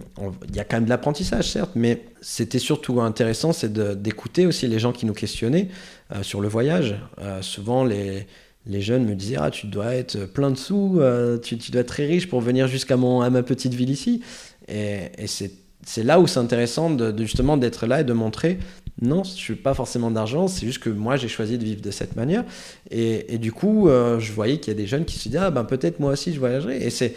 il 0.50 0.56
y 0.56 0.60
a 0.60 0.66
quand 0.66 0.76
même 0.76 0.84
de 0.84 0.90
l'apprentissage, 0.90 1.50
certes, 1.50 1.72
mais 1.76 2.04
c'était 2.20 2.60
surtout 2.60 3.00
intéressant, 3.00 3.54
c'est 3.54 3.72
d'écouter 3.72 4.46
aussi 4.46 4.68
les 4.68 4.80
gens 4.80 4.92
qui 4.92 5.06
nous 5.06 5.14
questionnaient 5.14 5.70
euh, 6.14 6.24
sur 6.24 6.42
le 6.42 6.50
voyage. 6.50 6.96
Euh, 7.22 7.42
souvent, 7.42 7.86
les, 7.86 8.28
les 8.66 8.82
jeunes 8.82 9.06
me 9.06 9.16
disaient 9.16 9.38
Ah, 9.40 9.50
tu 9.50 9.68
dois 9.68 9.96
être 9.96 10.26
plein 10.26 10.52
de 10.52 10.58
sous, 10.58 11.00
tu, 11.42 11.58
tu, 11.58 11.72
dois 11.72 11.82
être 11.82 11.88
très 11.88 12.06
riche 12.06 12.28
pour 12.28 12.42
venir 12.42 12.68
jusqu'à 12.68 12.98
ma 12.98 13.44
petite 13.44 13.76
ville 13.76 13.90
ici. 13.90 14.22
Et, 14.68 15.10
et 15.18 15.28
c'est 15.28 16.04
là 16.04 16.20
où 16.20 16.28
c'est 16.28 16.40
intéressant 16.40 16.90
de, 16.90 17.16
justement 17.18 17.56
d'être 17.56 17.88
là 17.88 18.02
et 18.02 18.04
de 18.04 18.12
montrer 18.12 18.60
non, 19.02 19.24
je 19.24 19.52
n'ai 19.52 19.58
pas 19.58 19.74
forcément 19.74 20.10
d'argent, 20.10 20.48
c'est 20.48 20.66
juste 20.66 20.80
que 20.80 20.90
moi 20.90 21.18
j'ai 21.18 21.28
choisi 21.28 21.58
de 21.58 21.64
vivre 21.64 21.82
de 21.82 21.92
cette 21.92 22.16
manière. 22.16 22.44
Et, 22.90 23.38
du 23.38 23.52
coup, 23.52 23.90
euh, 23.90 24.20
je 24.20 24.32
voyais 24.34 24.60
qu'il 24.60 24.74
y 24.74 24.76
a 24.76 24.80
des 24.80 24.88
jeunes 24.88 25.06
qui 25.06 25.20
se 25.20 25.30
disaient 25.30 25.38
ah 25.40 25.52
ben 25.52 25.64
peut-être 25.66 26.00
moi 26.00 26.14
aussi 26.14 26.34
je 26.34 26.40
voyagerai. 26.40 26.84
Et 26.84 26.90
c'est 26.90 27.16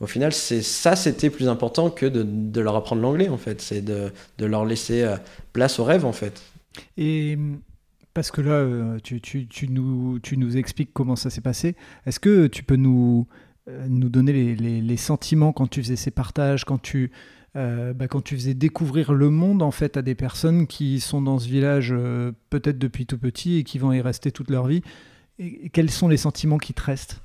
au 0.00 0.06
final, 0.06 0.32
c'est 0.32 0.62
ça, 0.62 0.96
c'était 0.96 1.28
plus 1.28 1.48
important 1.48 1.90
que 1.90 2.06
de, 2.06 2.60
leur 2.60 2.76
apprendre 2.76 3.02
l'anglais 3.02 3.28
en 3.28 3.36
fait. 3.36 3.60
C'est 3.60 3.82
de, 3.82 4.10
leur 4.38 4.64
laisser 4.64 5.02
euh, 5.02 5.16
place 5.52 5.78
au 5.78 5.84
rêve 5.84 6.06
en 6.06 6.12
fait. 6.12 6.40
Et 6.96 7.36
parce 8.14 8.30
que 8.30 8.40
là, 8.40 8.52
euh, 8.52 8.98
tu, 9.00 9.68
nous, 9.68 10.56
expliques 10.56 10.90
comment 10.94 11.16
ça 11.16 11.28
s'est 11.28 11.42
passé. 11.42 11.76
Est-ce 12.06 12.20
que 12.20 12.46
tu 12.46 12.62
peux 12.62 12.76
nous, 12.76 13.26
nous 13.86 14.08
donner 14.08 14.32
les, 14.32 14.80
les, 14.80 14.96
sentiments 14.96 15.52
quand 15.52 15.66
tu 15.66 15.82
faisais 15.82 15.96
ces 15.96 16.10
partages, 16.10 16.64
quand 16.64 16.80
tu 16.80 17.10
euh, 17.56 17.94
bah, 17.94 18.08
quand 18.08 18.20
tu 18.20 18.36
faisais 18.36 18.54
découvrir 18.54 19.12
le 19.12 19.30
monde 19.30 19.62
en 19.62 19.70
fait 19.70 19.96
à 19.96 20.02
des 20.02 20.14
personnes 20.14 20.66
qui 20.66 21.00
sont 21.00 21.22
dans 21.22 21.38
ce 21.38 21.48
village 21.48 21.94
euh, 21.96 22.32
peut-être 22.50 22.78
depuis 22.78 23.06
tout 23.06 23.18
petit 23.18 23.58
et 23.58 23.64
qui 23.64 23.78
vont 23.78 23.92
y 23.92 24.00
rester 24.00 24.30
toute 24.30 24.50
leur 24.50 24.66
vie. 24.66 24.82
Quels 25.72 25.90
sont 25.90 26.08
les 26.08 26.18
sentiments 26.18 26.58
qui 26.58 26.74
te 26.74 26.82
restent? 26.82 27.20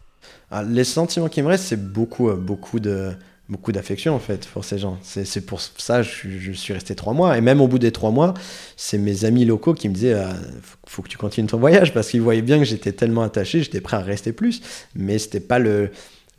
Ah, 0.49 0.63
Les 0.63 0.85
sentiments 0.85 1.27
qui 1.27 1.41
me 1.41 1.47
restent, 1.47 1.65
c'est 1.65 1.91
beaucoup, 1.91 2.29
euh, 2.29 2.35
beaucoup 2.35 2.79
de 2.79 3.11
beaucoup 3.49 3.73
d'affection 3.73 4.15
en 4.15 4.19
fait 4.19 4.47
pour 4.47 4.63
ces 4.63 4.79
gens. 4.79 4.97
C'est 5.03 5.45
pour 5.45 5.59
ça 5.59 6.01
que 6.01 6.07
je, 6.07 6.51
suis 6.53 6.73
resté 6.73 6.95
trois 6.95 7.13
mois. 7.13 7.37
Et 7.37 7.41
même 7.41 7.59
au 7.59 7.67
bout 7.67 7.77
des 7.77 7.91
trois 7.91 8.09
mois, 8.09 8.33
c'est 8.77 8.97
mes 8.97 9.25
amis 9.25 9.43
locaux 9.43 9.73
qui 9.73 9.89
me 9.89 9.93
disaient 9.93 10.15
il 10.15 10.61
faut, 10.87 11.01
que 11.01 11.09
tu 11.09 11.17
continues 11.17 11.49
ton 11.49 11.59
voyage 11.59 11.93
parce 11.93 12.09
qu'ils 12.09 12.21
voyaient 12.21 12.41
bien 12.41 12.57
que 12.57 12.63
j'étais 12.63 12.93
tellement 12.93 13.21
attaché, 13.21 13.61
j'étais 13.61 13.81
prêt 13.81 13.97
à 13.97 13.99
rester 13.99 14.31
plus. 14.31 14.61
Mais 14.95 15.19
c'était 15.19 15.41
pas 15.41 15.59
le 15.59 15.91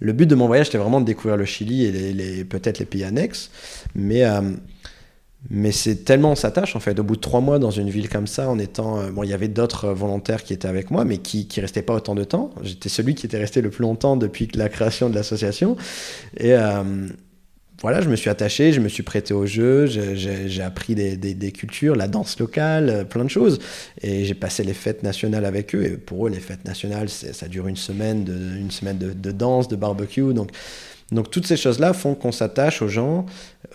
le 0.04 0.12
but 0.12 0.26
de 0.26 0.34
mon 0.34 0.46
voyage, 0.46 0.66
c'était 0.66 0.78
vraiment 0.78 1.00
de 1.00 1.06
découvrir 1.06 1.38
le 1.38 1.46
Chili 1.46 1.86
et 1.86 2.44
peut-être 2.44 2.78
les 2.78 2.84
pays 2.84 3.04
annexes. 3.04 3.50
Mais, 3.94 4.24
euh, 4.24 4.42
mais 5.48 5.72
c'est 5.72 6.04
tellement 6.04 6.32
on 6.32 6.36
s'attache, 6.36 6.76
en 6.76 6.80
fait. 6.80 6.98
Au 6.98 7.02
bout 7.02 7.16
de 7.16 7.20
trois 7.20 7.40
mois 7.40 7.58
dans 7.58 7.70
une 7.70 7.88
ville 7.88 8.10
comme 8.10 8.26
ça, 8.26 8.50
en 8.50 8.58
étant. 8.58 9.00
Euh, 9.00 9.10
bon, 9.10 9.22
il 9.22 9.30
y 9.30 9.32
avait 9.32 9.48
d'autres 9.48 9.88
volontaires 9.88 10.42
qui 10.42 10.52
étaient 10.52 10.68
avec 10.68 10.90
moi, 10.90 11.06
mais 11.06 11.18
qui 11.18 11.48
ne 11.56 11.62
restaient 11.62 11.82
pas 11.82 11.94
autant 11.94 12.14
de 12.14 12.24
temps. 12.24 12.50
J'étais 12.62 12.90
celui 12.90 13.14
qui 13.14 13.24
était 13.24 13.38
resté 13.38 13.62
le 13.62 13.70
plus 13.70 13.82
longtemps 13.82 14.16
depuis 14.16 14.46
la 14.54 14.68
création 14.68 15.08
de 15.08 15.14
l'association. 15.14 15.76
Et, 16.36 16.52
euh, 16.52 17.08
voilà, 17.82 18.00
je 18.00 18.08
me 18.08 18.16
suis 18.16 18.30
attaché, 18.30 18.72
je 18.72 18.80
me 18.80 18.88
suis 18.88 19.02
prêté 19.02 19.34
au 19.34 19.46
jeu, 19.46 19.86
j'ai 19.86 20.62
appris 20.62 20.94
des, 20.94 21.52
cultures, 21.52 21.96
la 21.96 22.08
danse 22.08 22.38
locale, 22.38 22.88
euh, 22.88 23.04
plein 23.04 23.24
de 23.24 23.30
choses. 23.30 23.58
Et 24.00 24.24
j'ai 24.24 24.34
passé 24.34 24.64
les 24.64 24.74
fêtes 24.74 25.02
nationales 25.02 25.44
avec 25.44 25.74
eux. 25.74 25.84
Et 25.84 25.90
pour 25.90 26.26
eux, 26.26 26.30
les 26.30 26.40
fêtes 26.40 26.64
nationales, 26.64 27.08
ça 27.08 27.48
dure 27.48 27.66
une 27.66 27.76
semaine, 27.76 28.24
de, 28.24 28.32
une 28.32 28.70
semaine 28.70 28.98
de, 28.98 29.32
danse, 29.32 29.68
de 29.68 29.76
barbecue. 29.76 30.32
Donc, 30.32 30.50
donc 31.12 31.30
toutes 31.30 31.46
ces 31.46 31.56
choses-là 31.56 31.92
font 31.92 32.14
qu'on 32.14 32.32
s'attache 32.32 32.80
aux 32.80 32.88
gens, 32.88 33.26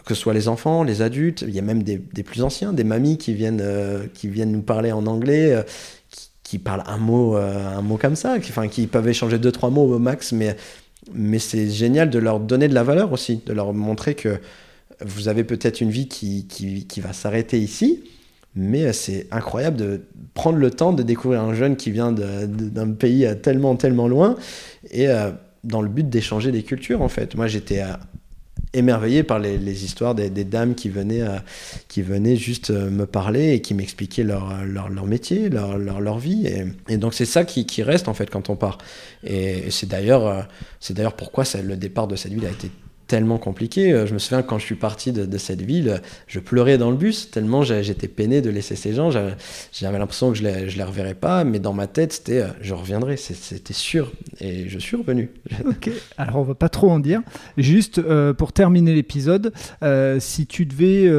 que 0.06 0.16
ce 0.16 0.22
soit 0.22 0.34
les 0.34 0.48
enfants, 0.48 0.84
les 0.84 1.02
adultes. 1.02 1.44
Il 1.48 1.54
y 1.54 1.60
a 1.60 1.62
même 1.62 1.84
des, 1.84 2.00
plus 2.24 2.42
anciens, 2.42 2.74
des 2.74 2.86
mamies 2.86 3.18
qui 3.18 3.34
viennent, 3.34 3.62
euh, 3.62 4.06
qui 4.14 4.28
viennent 4.28 4.52
nous 4.52 4.62
parler 4.62 4.92
en 4.92 5.06
anglais. 5.06 5.54
Euh, 5.54 5.64
qui, 6.42 6.58
parlent 6.58 6.84
un 6.88 6.98
mot, 6.98 7.36
un 7.36 7.84
mot 7.84 7.98
comme 7.98 8.16
ça, 8.16 8.40
qui, 8.40 8.52
qui 8.72 8.88
peuvent 8.88 9.08
échanger 9.08 9.38
deux, 9.38 9.52
trois 9.52 9.70
mots 9.70 9.84
au 9.84 10.00
max, 10.00 10.32
mais 10.32 10.58
mais 11.14 11.40
c'est 11.40 11.70
génial 11.70 12.10
de 12.10 12.20
leur 12.20 12.40
donner 12.40 12.68
de 12.68 12.74
la 12.74 12.84
valeur 12.84 13.12
aussi, 13.12 13.42
de 13.46 13.54
leur 13.54 13.74
montrer 13.74 14.16
que 14.16 14.40
vous 15.06 15.28
avez 15.28 15.44
peut-être 15.44 15.82
une 15.82 15.90
vie 15.90 16.08
qui, 16.08 16.46
qui, 16.48 17.02
va 17.02 17.14
s'arrêter 17.14 17.60
ici, 17.60 18.04
mais 18.56 18.92
c'est 18.94 19.28
incroyable 19.32 19.78
de 19.78 20.02
prendre 20.34 20.58
le 20.58 20.72
temps 20.72 20.92
de 20.92 21.04
découvrir 21.04 21.42
un 21.42 21.54
jeune 21.54 21.76
qui 21.78 21.92
vient 21.92 22.12
d'un 22.12 22.92
pays 22.92 23.28
tellement, 23.42 23.76
tellement 23.76 24.08
loin, 24.08 24.36
et 24.92 25.08
euh, 25.08 25.32
dans 25.64 25.82
le 25.82 25.90
but 25.90 26.10
d'échanger 26.10 26.52
des 26.52 26.64
cultures, 26.64 27.02
en 27.02 27.10
fait. 27.10 27.36
Moi, 27.36 27.48
j'étais 27.48 27.82
émerveillé 28.74 29.24
par 29.24 29.40
les, 29.40 29.84
histoires 29.84 30.16
des, 30.16 30.30
dames 30.30 30.76
qui 30.76 30.90
venaient, 30.90 31.22
euh, 31.22 31.40
qui 31.88 32.02
venaient 32.02 32.36
juste 32.36 32.70
euh, 32.70 32.90
me 32.90 33.06
parler 33.06 33.54
et 33.54 33.62
qui 33.62 33.74
m'expliquaient 33.74 34.24
leur, 34.24 34.64
leur, 34.66 35.06
métier, 35.06 35.50
leur, 35.50 35.78
leur, 35.78 36.20
vie. 36.20 36.48
Et, 36.88 36.98
donc 36.98 37.14
c'est 37.14 37.26
ça 37.26 37.46
qui, 37.46 37.66
qui, 37.66 37.82
reste 37.84 38.08
en 38.08 38.14
fait 38.14 38.30
quand 38.30 38.50
on 38.50 38.56
part. 38.56 38.78
Et, 39.24 39.72
c'est 39.72 39.88
d'ailleurs 39.88 40.28
euh, 40.28 40.42
c'est 40.80 40.94
d'ailleurs 40.94 41.16
pourquoi 41.16 41.44
le 41.64 41.76
départ 41.78 42.08
de 42.08 42.16
cette 42.16 42.34
ville 42.34 42.46
a 42.46 42.52
été 42.52 42.70
tellement 43.10 43.40
compliqué. 43.40 43.92
Euh, 43.92 44.06
je 44.06 44.14
me 44.14 44.20
souviens 44.20 44.44
quand 44.44 44.60
je 44.60 44.66
suis 44.66 44.76
parti 44.76 45.12
de, 45.12 45.38
cette 45.38 45.62
ville, 45.62 46.02
je 46.28 46.40
pleurais 46.40 46.78
dans 46.78 46.92
le 46.92 46.96
bus 46.96 47.32
tellement 47.32 47.64
j'étais 47.64 48.08
peiné 48.08 48.42
de 48.42 48.50
laisser 48.50 48.76
ces 48.76 48.94
gens. 48.94 49.10
J'avais 49.10 50.00
l'impression 50.00 50.32
que 50.32 50.38
je 50.38 50.44
les, 50.44 50.70
je 50.70 50.78
les 50.78 50.84
reverrais 50.84 51.16
pas, 51.16 51.44
mais 51.44 51.60
dans 51.60 51.74
ma 51.74 51.88
tête, 51.88 52.14
c'était 52.14 52.42
euh, 52.42 52.50
je 52.62 52.74
reviendrai, 52.74 53.18
c'était 53.18 53.74
sûr. 53.74 54.12
Et 54.40 54.70
je 54.70 54.80
suis 54.80 54.96
revenu. 54.96 55.32
Ok, 55.66 55.90
alors 56.18 56.38
on 56.38 56.44
va 56.44 56.56
pas 56.56 56.70
trop 56.70 56.90
en 56.90 57.00
dire. 57.00 57.22
Juste 57.58 58.00
euh, 58.00 58.34
pour 58.34 58.54
terminer 58.54 58.94
l'épisode, 58.94 59.52
si 60.20 60.48
tu 60.48 60.66
devais. 60.66 61.10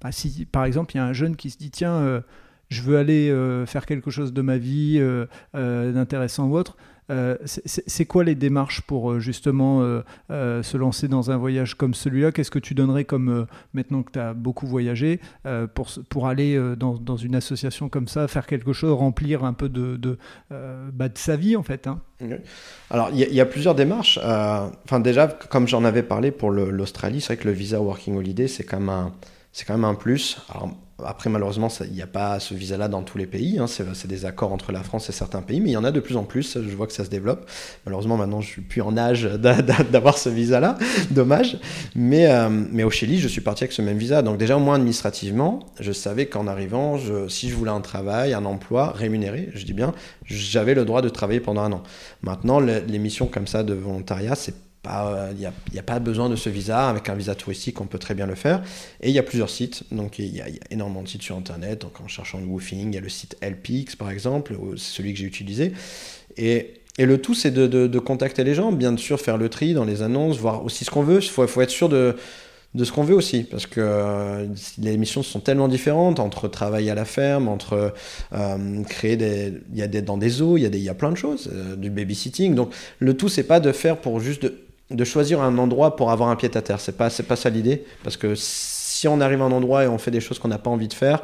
Bah, 0.00 0.12
si 0.12 0.46
par 0.50 0.64
exemple 0.64 0.94
il 0.94 0.98
y 0.98 1.00
a 1.00 1.04
un 1.04 1.12
jeune 1.12 1.36
qui 1.36 1.50
se 1.50 1.58
dit 1.58 1.70
tiens, 1.70 2.22
je 2.68 2.82
veux 2.82 2.96
aller 2.96 3.34
faire 3.66 3.84
quelque 3.86 4.10
chose 4.10 4.32
de 4.32 4.42
ma 4.42 4.58
vie 4.58 5.00
d'intéressant 5.54 6.46
ou 6.48 6.56
autre. 6.56 6.76
Euh, 7.10 7.36
c'est 7.44 8.06
quoi 8.06 8.24
les 8.24 8.34
démarches 8.34 8.82
pour 8.82 9.12
euh, 9.12 9.20
justement 9.20 9.80
euh, 10.30 10.62
se 10.62 10.76
lancer 10.76 11.08
dans 11.08 11.30
un 11.30 11.36
voyage 11.36 11.74
comme 11.74 11.94
celui-là? 11.94 12.32
Qu'est-ce 12.32 12.50
que 12.50 12.58
tu 12.58 12.74
donnerais 12.74 13.04
comme, 13.04 13.46
maintenant 13.72 14.02
que 14.02 14.12
tu 14.12 14.18
as 14.18 14.34
beaucoup 14.34 14.66
voyagé, 14.66 15.20
pour, 15.74 15.88
pour 16.08 16.26
aller 16.26 16.60
dans, 16.76 17.16
une 17.16 17.34
association 17.34 17.88
comme 17.88 18.08
ça, 18.08 18.28
faire 18.28 18.46
quelque 18.46 18.72
chose, 18.72 18.92
remplir 18.92 19.44
un 19.44 19.52
peu 19.52 19.68
de, 19.68 19.96
de, 19.96 20.18
bah, 20.50 21.08
de 21.08 21.18
sa 21.18 21.36
vie 21.36 21.56
en 21.56 21.62
fait 21.62 21.86
hein? 21.86 22.00
Alors 22.90 23.10
il 23.12 23.20
y, 23.20 23.40
a 23.40 23.46
plusieurs 23.46 23.74
démarches. 23.74 24.18
Enfin 24.18 25.00
déjà, 25.00 25.28
comme 25.28 25.68
j'en 25.68 25.84
avais 25.84 26.02
parlé 26.02 26.30
pour 26.30 26.50
l'Australie, 26.50 27.20
c'est 27.20 27.34
vrai 27.34 27.42
que 27.42 27.48
le 27.48 27.54
visa 27.54 27.80
Working 27.80 28.16
Holiday, 28.16 28.48
c'est 28.48 28.64
quand 28.64 28.80
même 28.80 28.88
un 28.88 29.12
quand 29.66 29.74
même 29.74 29.84
un 29.84 29.94
plus. 29.94 30.38
Après, 31.06 31.30
malheureusement, 31.30 31.68
il 31.84 31.92
n'y 31.92 32.02
a 32.02 32.08
pas 32.08 32.40
ce 32.40 32.54
visa-là 32.54 32.88
dans 32.88 33.02
tous 33.02 33.18
les 33.18 33.26
pays. 33.26 33.58
Hein. 33.58 33.66
C'est 33.68 34.08
des 34.08 34.24
accords 34.24 34.52
entre 34.52 34.72
la 34.72 34.82
France 34.82 35.08
et 35.08 35.12
certains 35.12 35.42
pays, 35.42 35.60
mais 35.60 35.70
il 35.70 35.72
y 35.72 35.76
en 35.76 35.84
a 35.84 35.92
de 35.92 36.00
plus 36.00 36.16
en 36.16 36.24
plus. 36.24 36.58
Je 36.60 36.76
vois 36.76 36.88
que 36.88 36.92
ça 36.92 37.04
se 37.04 37.10
développe. 37.10 37.48
Malheureusement, 37.86 38.16
maintenant, 38.16 38.40
je 38.40 38.48
suis 38.48 38.62
plus 38.62 38.82
en 38.82 38.96
âge 38.96 39.24
d'avoir 39.92 40.18
ce 40.18 40.28
visa-là. 40.28 40.76
Dommage. 41.10 41.58
Mais, 41.94 42.26
euh, 42.26 42.48
mais 42.50 42.82
au 42.82 42.90
Chili, 42.90 43.20
je 43.20 43.28
suis 43.28 43.40
parti 43.40 43.62
avec 43.64 43.72
ce 43.72 43.82
même 43.82 43.98
visa. 43.98 44.22
Donc 44.22 44.38
déjà, 44.38 44.56
au 44.56 44.60
moins 44.60 44.74
administrativement, 44.74 45.60
je 45.78 45.92
savais 45.92 46.26
qu'en 46.26 46.48
arrivant, 46.48 46.98
si 47.28 47.48
je 47.48 47.54
voulais 47.54 47.70
un 47.70 47.80
travail, 47.80 48.34
un 48.34 48.44
emploi 48.44 48.90
rémunéré, 48.90 49.50
je 49.54 49.64
dis 49.64 49.74
bien, 49.74 49.94
j'avais 50.24 50.74
le 50.74 50.84
droit 50.84 51.00
de 51.00 51.08
travailler 51.08 51.40
pendant 51.40 51.62
un 51.62 51.72
an. 51.72 51.82
Maintenant, 52.22 52.58
les 52.58 52.98
missions 52.98 53.26
comme 53.26 53.46
ça 53.46 53.62
de 53.62 53.74
volontariat, 53.74 54.34
c'est 54.34 54.54
il 55.32 55.38
n'y 55.72 55.78
a, 55.78 55.82
pas 55.82 55.98
besoin 55.98 56.28
de 56.28 56.36
ce 56.36 56.48
visa. 56.48 56.88
Avec 56.88 57.08
un 57.08 57.14
visa 57.14 57.34
touristique, 57.34 57.80
on 57.80 57.86
peut 57.86 57.98
très 57.98 58.14
bien 58.14 58.26
le 58.26 58.34
faire. 58.34 58.62
Et 59.00 59.08
il 59.08 59.14
y 59.14 59.18
a 59.18 59.22
plusieurs 59.22 59.50
sites. 59.50 59.84
Donc, 59.92 60.18
il 60.18 60.34
y, 60.34 60.40
a, 60.40 60.46
énormément 60.70 61.02
de 61.02 61.08
sites 61.08 61.22
sur 61.22 61.36
Internet. 61.36 61.82
Donc, 61.82 62.00
en 62.00 62.08
cherchant 62.08 62.38
le 62.38 62.46
woofing, 62.46 62.88
il 62.88 62.94
y 62.94 62.98
a 62.98 63.00
le 63.00 63.08
site 63.08 63.36
LPX, 63.42 63.96
par 63.96 64.10
exemple, 64.10 64.56
celui 64.76 65.12
que 65.12 65.18
j'ai 65.18 65.26
utilisé. 65.26 65.72
Et, 66.36 66.74
le 66.98 67.18
tout, 67.18 67.34
c'est 67.34 67.52
de, 67.52 67.98
contacter 67.98 68.44
les 68.44 68.54
gens, 68.54 68.72
bien 68.72 68.96
sûr, 68.96 69.20
faire 69.20 69.36
le 69.36 69.48
tri 69.48 69.72
dans 69.74 69.84
les 69.84 70.02
annonces, 70.02 70.38
voir 70.38 70.64
aussi 70.64 70.84
ce 70.84 70.90
qu'on 70.90 71.02
veut. 71.02 71.22
Il 71.22 71.28
faut, 71.28 71.62
être 71.62 71.70
sûr 71.70 71.88
de, 71.88 72.16
de 72.74 72.84
ce 72.84 72.92
qu'on 72.92 73.02
veut 73.02 73.14
aussi, 73.14 73.44
parce 73.44 73.66
que 73.66 73.80
euh, 73.80 74.46
les 74.78 74.96
missions 74.96 75.22
sont 75.22 75.40
tellement 75.40 75.68
différentes 75.68 76.20
entre 76.20 76.48
travailler 76.48 76.90
à 76.90 76.94
la 76.94 77.04
ferme, 77.04 77.48
entre 77.48 77.94
euh, 78.34 78.82
créer 78.84 79.16
des, 79.16 79.54
il 79.72 79.78
y 79.78 79.82
a 79.82 79.86
des 79.86 80.02
dans 80.02 80.18
des 80.18 80.28
zoos, 80.28 80.58
il 80.58 80.62
y 80.62 80.66
a 80.66 80.68
des, 80.68 80.78
il 80.78 80.84
y 80.84 80.88
a 80.88 80.94
plein 80.94 81.10
de 81.10 81.16
choses, 81.16 81.50
euh, 81.52 81.76
du 81.76 81.90
babysitting. 81.90 82.54
Donc 82.54 82.74
le 82.98 83.16
tout 83.16 83.28
c'est 83.28 83.44
pas 83.44 83.60
de 83.60 83.72
faire 83.72 83.96
pour 83.96 84.20
juste 84.20 84.42
de 84.42 84.67
de 84.90 85.04
choisir 85.04 85.40
un 85.42 85.58
endroit 85.58 85.96
pour 85.96 86.10
avoir 86.10 86.30
un 86.30 86.36
pied 86.36 86.50
à 86.54 86.62
terre. 86.62 86.80
C'est 86.80 86.96
pas, 86.96 87.10
c'est 87.10 87.24
pas 87.24 87.36
ça 87.36 87.50
l'idée. 87.50 87.84
Parce 88.02 88.16
que 88.16 88.34
si 88.34 89.06
on 89.08 89.20
arrive 89.20 89.42
à 89.42 89.44
un 89.44 89.52
endroit 89.52 89.84
et 89.84 89.88
on 89.88 89.98
fait 89.98 90.10
des 90.10 90.20
choses 90.20 90.38
qu'on 90.38 90.48
n'a 90.48 90.58
pas 90.58 90.70
envie 90.70 90.88
de 90.88 90.94
faire, 90.94 91.22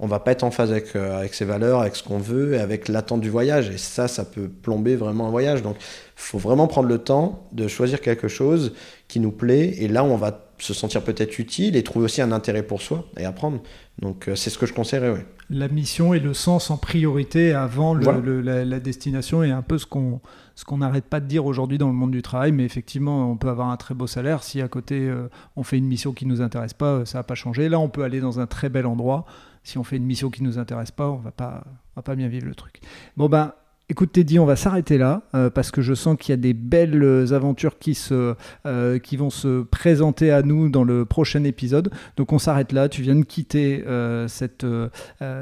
on 0.00 0.06
va 0.06 0.18
pas 0.18 0.32
être 0.32 0.42
en 0.42 0.50
phase 0.50 0.72
avec, 0.72 0.96
euh, 0.96 1.18
avec 1.18 1.34
ses 1.34 1.44
valeurs, 1.44 1.80
avec 1.80 1.94
ce 1.94 2.02
qu'on 2.02 2.18
veut 2.18 2.54
et 2.54 2.58
avec 2.58 2.88
l'attente 2.88 3.20
du 3.20 3.30
voyage. 3.30 3.70
Et 3.70 3.78
ça, 3.78 4.08
ça 4.08 4.24
peut 4.24 4.48
plomber 4.48 4.96
vraiment 4.96 5.28
un 5.28 5.30
voyage. 5.30 5.62
Donc, 5.62 5.76
faut 6.16 6.38
vraiment 6.38 6.66
prendre 6.66 6.88
le 6.88 6.98
temps 6.98 7.46
de 7.52 7.68
choisir 7.68 8.00
quelque 8.00 8.26
chose 8.26 8.74
qui 9.06 9.20
nous 9.20 9.30
plaît. 9.30 9.74
Et 9.78 9.88
là, 9.88 10.02
on 10.02 10.16
va 10.16 10.32
se 10.64 10.74
sentir 10.74 11.02
peut-être 11.04 11.38
utile 11.38 11.76
et 11.76 11.82
trouver 11.82 12.06
aussi 12.06 12.22
un 12.22 12.32
intérêt 12.32 12.62
pour 12.62 12.80
soi 12.82 13.04
et 13.18 13.24
apprendre. 13.24 13.60
Donc, 14.00 14.28
euh, 14.28 14.34
c'est 14.34 14.50
ce 14.50 14.58
que 14.58 14.66
je 14.66 14.72
conseillerais, 14.72 15.10
oui. 15.10 15.20
La 15.50 15.68
mission 15.68 16.14
et 16.14 16.20
le 16.20 16.32
sens 16.32 16.70
en 16.70 16.78
priorité 16.78 17.52
avant 17.52 17.92
le, 17.94 18.02
Voilà. 18.02 18.20
le- 18.20 18.40
la, 18.40 18.64
la 18.64 18.80
destination 18.80 19.42
est 19.42 19.50
un 19.50 19.62
peu 19.62 19.76
ce 19.78 19.86
qu'on 19.86 20.20
ce 20.56 20.64
qu'on 20.64 20.78
n'arrête 20.78 21.04
pas 21.06 21.18
de 21.20 21.26
dire 21.26 21.44
aujourd'hui 21.46 21.78
dans 21.78 21.88
le 21.88 21.94
monde 21.94 22.12
du 22.12 22.22
travail. 22.22 22.52
Mais 22.52 22.64
effectivement, 22.64 23.30
on 23.30 23.36
peut 23.36 23.48
avoir 23.48 23.68
un 23.70 23.76
très 23.76 23.94
beau 23.94 24.06
salaire 24.06 24.42
si 24.42 24.62
à 24.62 24.68
côté 24.68 25.00
euh, 25.00 25.28
on 25.56 25.64
fait 25.64 25.76
une 25.78 25.86
mission 25.86 26.12
qui 26.12 26.26
nous 26.26 26.40
intéresse 26.40 26.72
pas, 26.74 26.92
euh, 26.92 27.04
ça 27.04 27.18
va 27.18 27.24
pas 27.24 27.34
changer. 27.34 27.68
Là, 27.68 27.78
on 27.78 27.88
peut 27.88 28.04
aller 28.04 28.20
dans 28.20 28.40
un 28.40 28.46
très 28.46 28.68
bel 28.70 28.86
endroit. 28.86 29.26
Si 29.64 29.78
on 29.78 29.84
fait 29.84 29.96
une 29.96 30.04
mission 30.06 30.30
qui 30.30 30.42
nous 30.42 30.58
intéresse 30.58 30.90
pas, 30.92 31.08
on 31.10 31.16
va 31.16 31.30
pas 31.32 31.64
on 31.66 32.00
va 32.00 32.02
pas 32.02 32.14
bien 32.16 32.28
vivre 32.28 32.46
le 32.46 32.54
truc. 32.54 32.80
Bon 33.16 33.28
ben. 33.28 33.52
Écoute 33.94 34.10
Teddy, 34.10 34.40
on 34.40 34.44
va 34.44 34.56
s'arrêter 34.56 34.98
là 34.98 35.22
euh, 35.36 35.50
parce 35.50 35.70
que 35.70 35.80
je 35.80 35.94
sens 35.94 36.16
qu'il 36.18 36.32
y 36.32 36.34
a 36.34 36.36
des 36.36 36.52
belles 36.52 37.00
euh, 37.00 37.32
aventures 37.32 37.78
qui, 37.78 37.94
se, 37.94 38.34
euh, 38.66 38.98
qui 38.98 39.16
vont 39.16 39.30
se 39.30 39.62
présenter 39.62 40.32
à 40.32 40.42
nous 40.42 40.68
dans 40.68 40.82
le 40.82 41.04
prochain 41.04 41.44
épisode. 41.44 41.92
Donc 42.16 42.32
on 42.32 42.40
s'arrête 42.40 42.72
là. 42.72 42.88
Tu 42.88 43.02
viens 43.02 43.14
de 43.14 43.22
quitter 43.22 43.84
euh, 43.86 44.26
cette, 44.26 44.66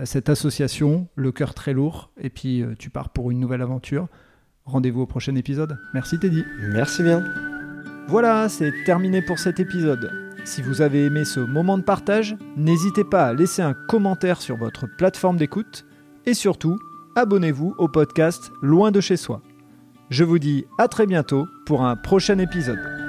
cette 0.05 0.29
association, 0.29 1.09
le 1.15 1.33
cœur 1.33 1.55
très 1.55 1.73
lourd, 1.73 2.11
et 2.21 2.29
puis 2.29 2.63
tu 2.79 2.91
pars 2.91 3.09
pour 3.09 3.31
une 3.31 3.41
nouvelle 3.41 3.63
aventure. 3.63 4.09
Rendez-vous 4.67 5.01
au 5.01 5.07
prochain 5.07 5.35
épisode. 5.35 5.79
Merci 5.95 6.19
Teddy. 6.19 6.45
Merci 6.75 7.03
bien. 7.03 7.25
Voilà, 8.09 8.51
c'est 8.51 8.75
terminé 8.85 9.23
pour 9.23 9.39
cet 9.39 9.61
épisode. 9.61 10.11
Si 10.45 10.61
vous 10.61 10.83
avez 10.83 11.07
aimé 11.07 11.25
ce 11.25 11.41
moment 11.41 11.79
de 11.79 11.85
partage, 11.85 12.37
n'hésitez 12.59 13.05
pas 13.05 13.29
à 13.29 13.33
laisser 13.33 13.63
un 13.63 13.73
commentaire 13.89 14.43
sur 14.43 14.59
votre 14.59 14.87
plateforme 14.99 15.39
d'écoute 15.39 15.87
et 16.27 16.35
surtout, 16.35 16.79
abonnez-vous 17.15 17.75
au 17.79 17.89
podcast 17.89 18.53
Loin 18.63 18.91
de 18.91 19.01
chez 19.01 19.17
soi. 19.17 19.43
Je 20.11 20.25
vous 20.25 20.39
dis 20.39 20.67
à 20.79 20.89
très 20.89 21.07
bientôt 21.07 21.47
pour 21.67 21.85
un 21.85 21.97
prochain 21.97 22.39
épisode. 22.39 23.02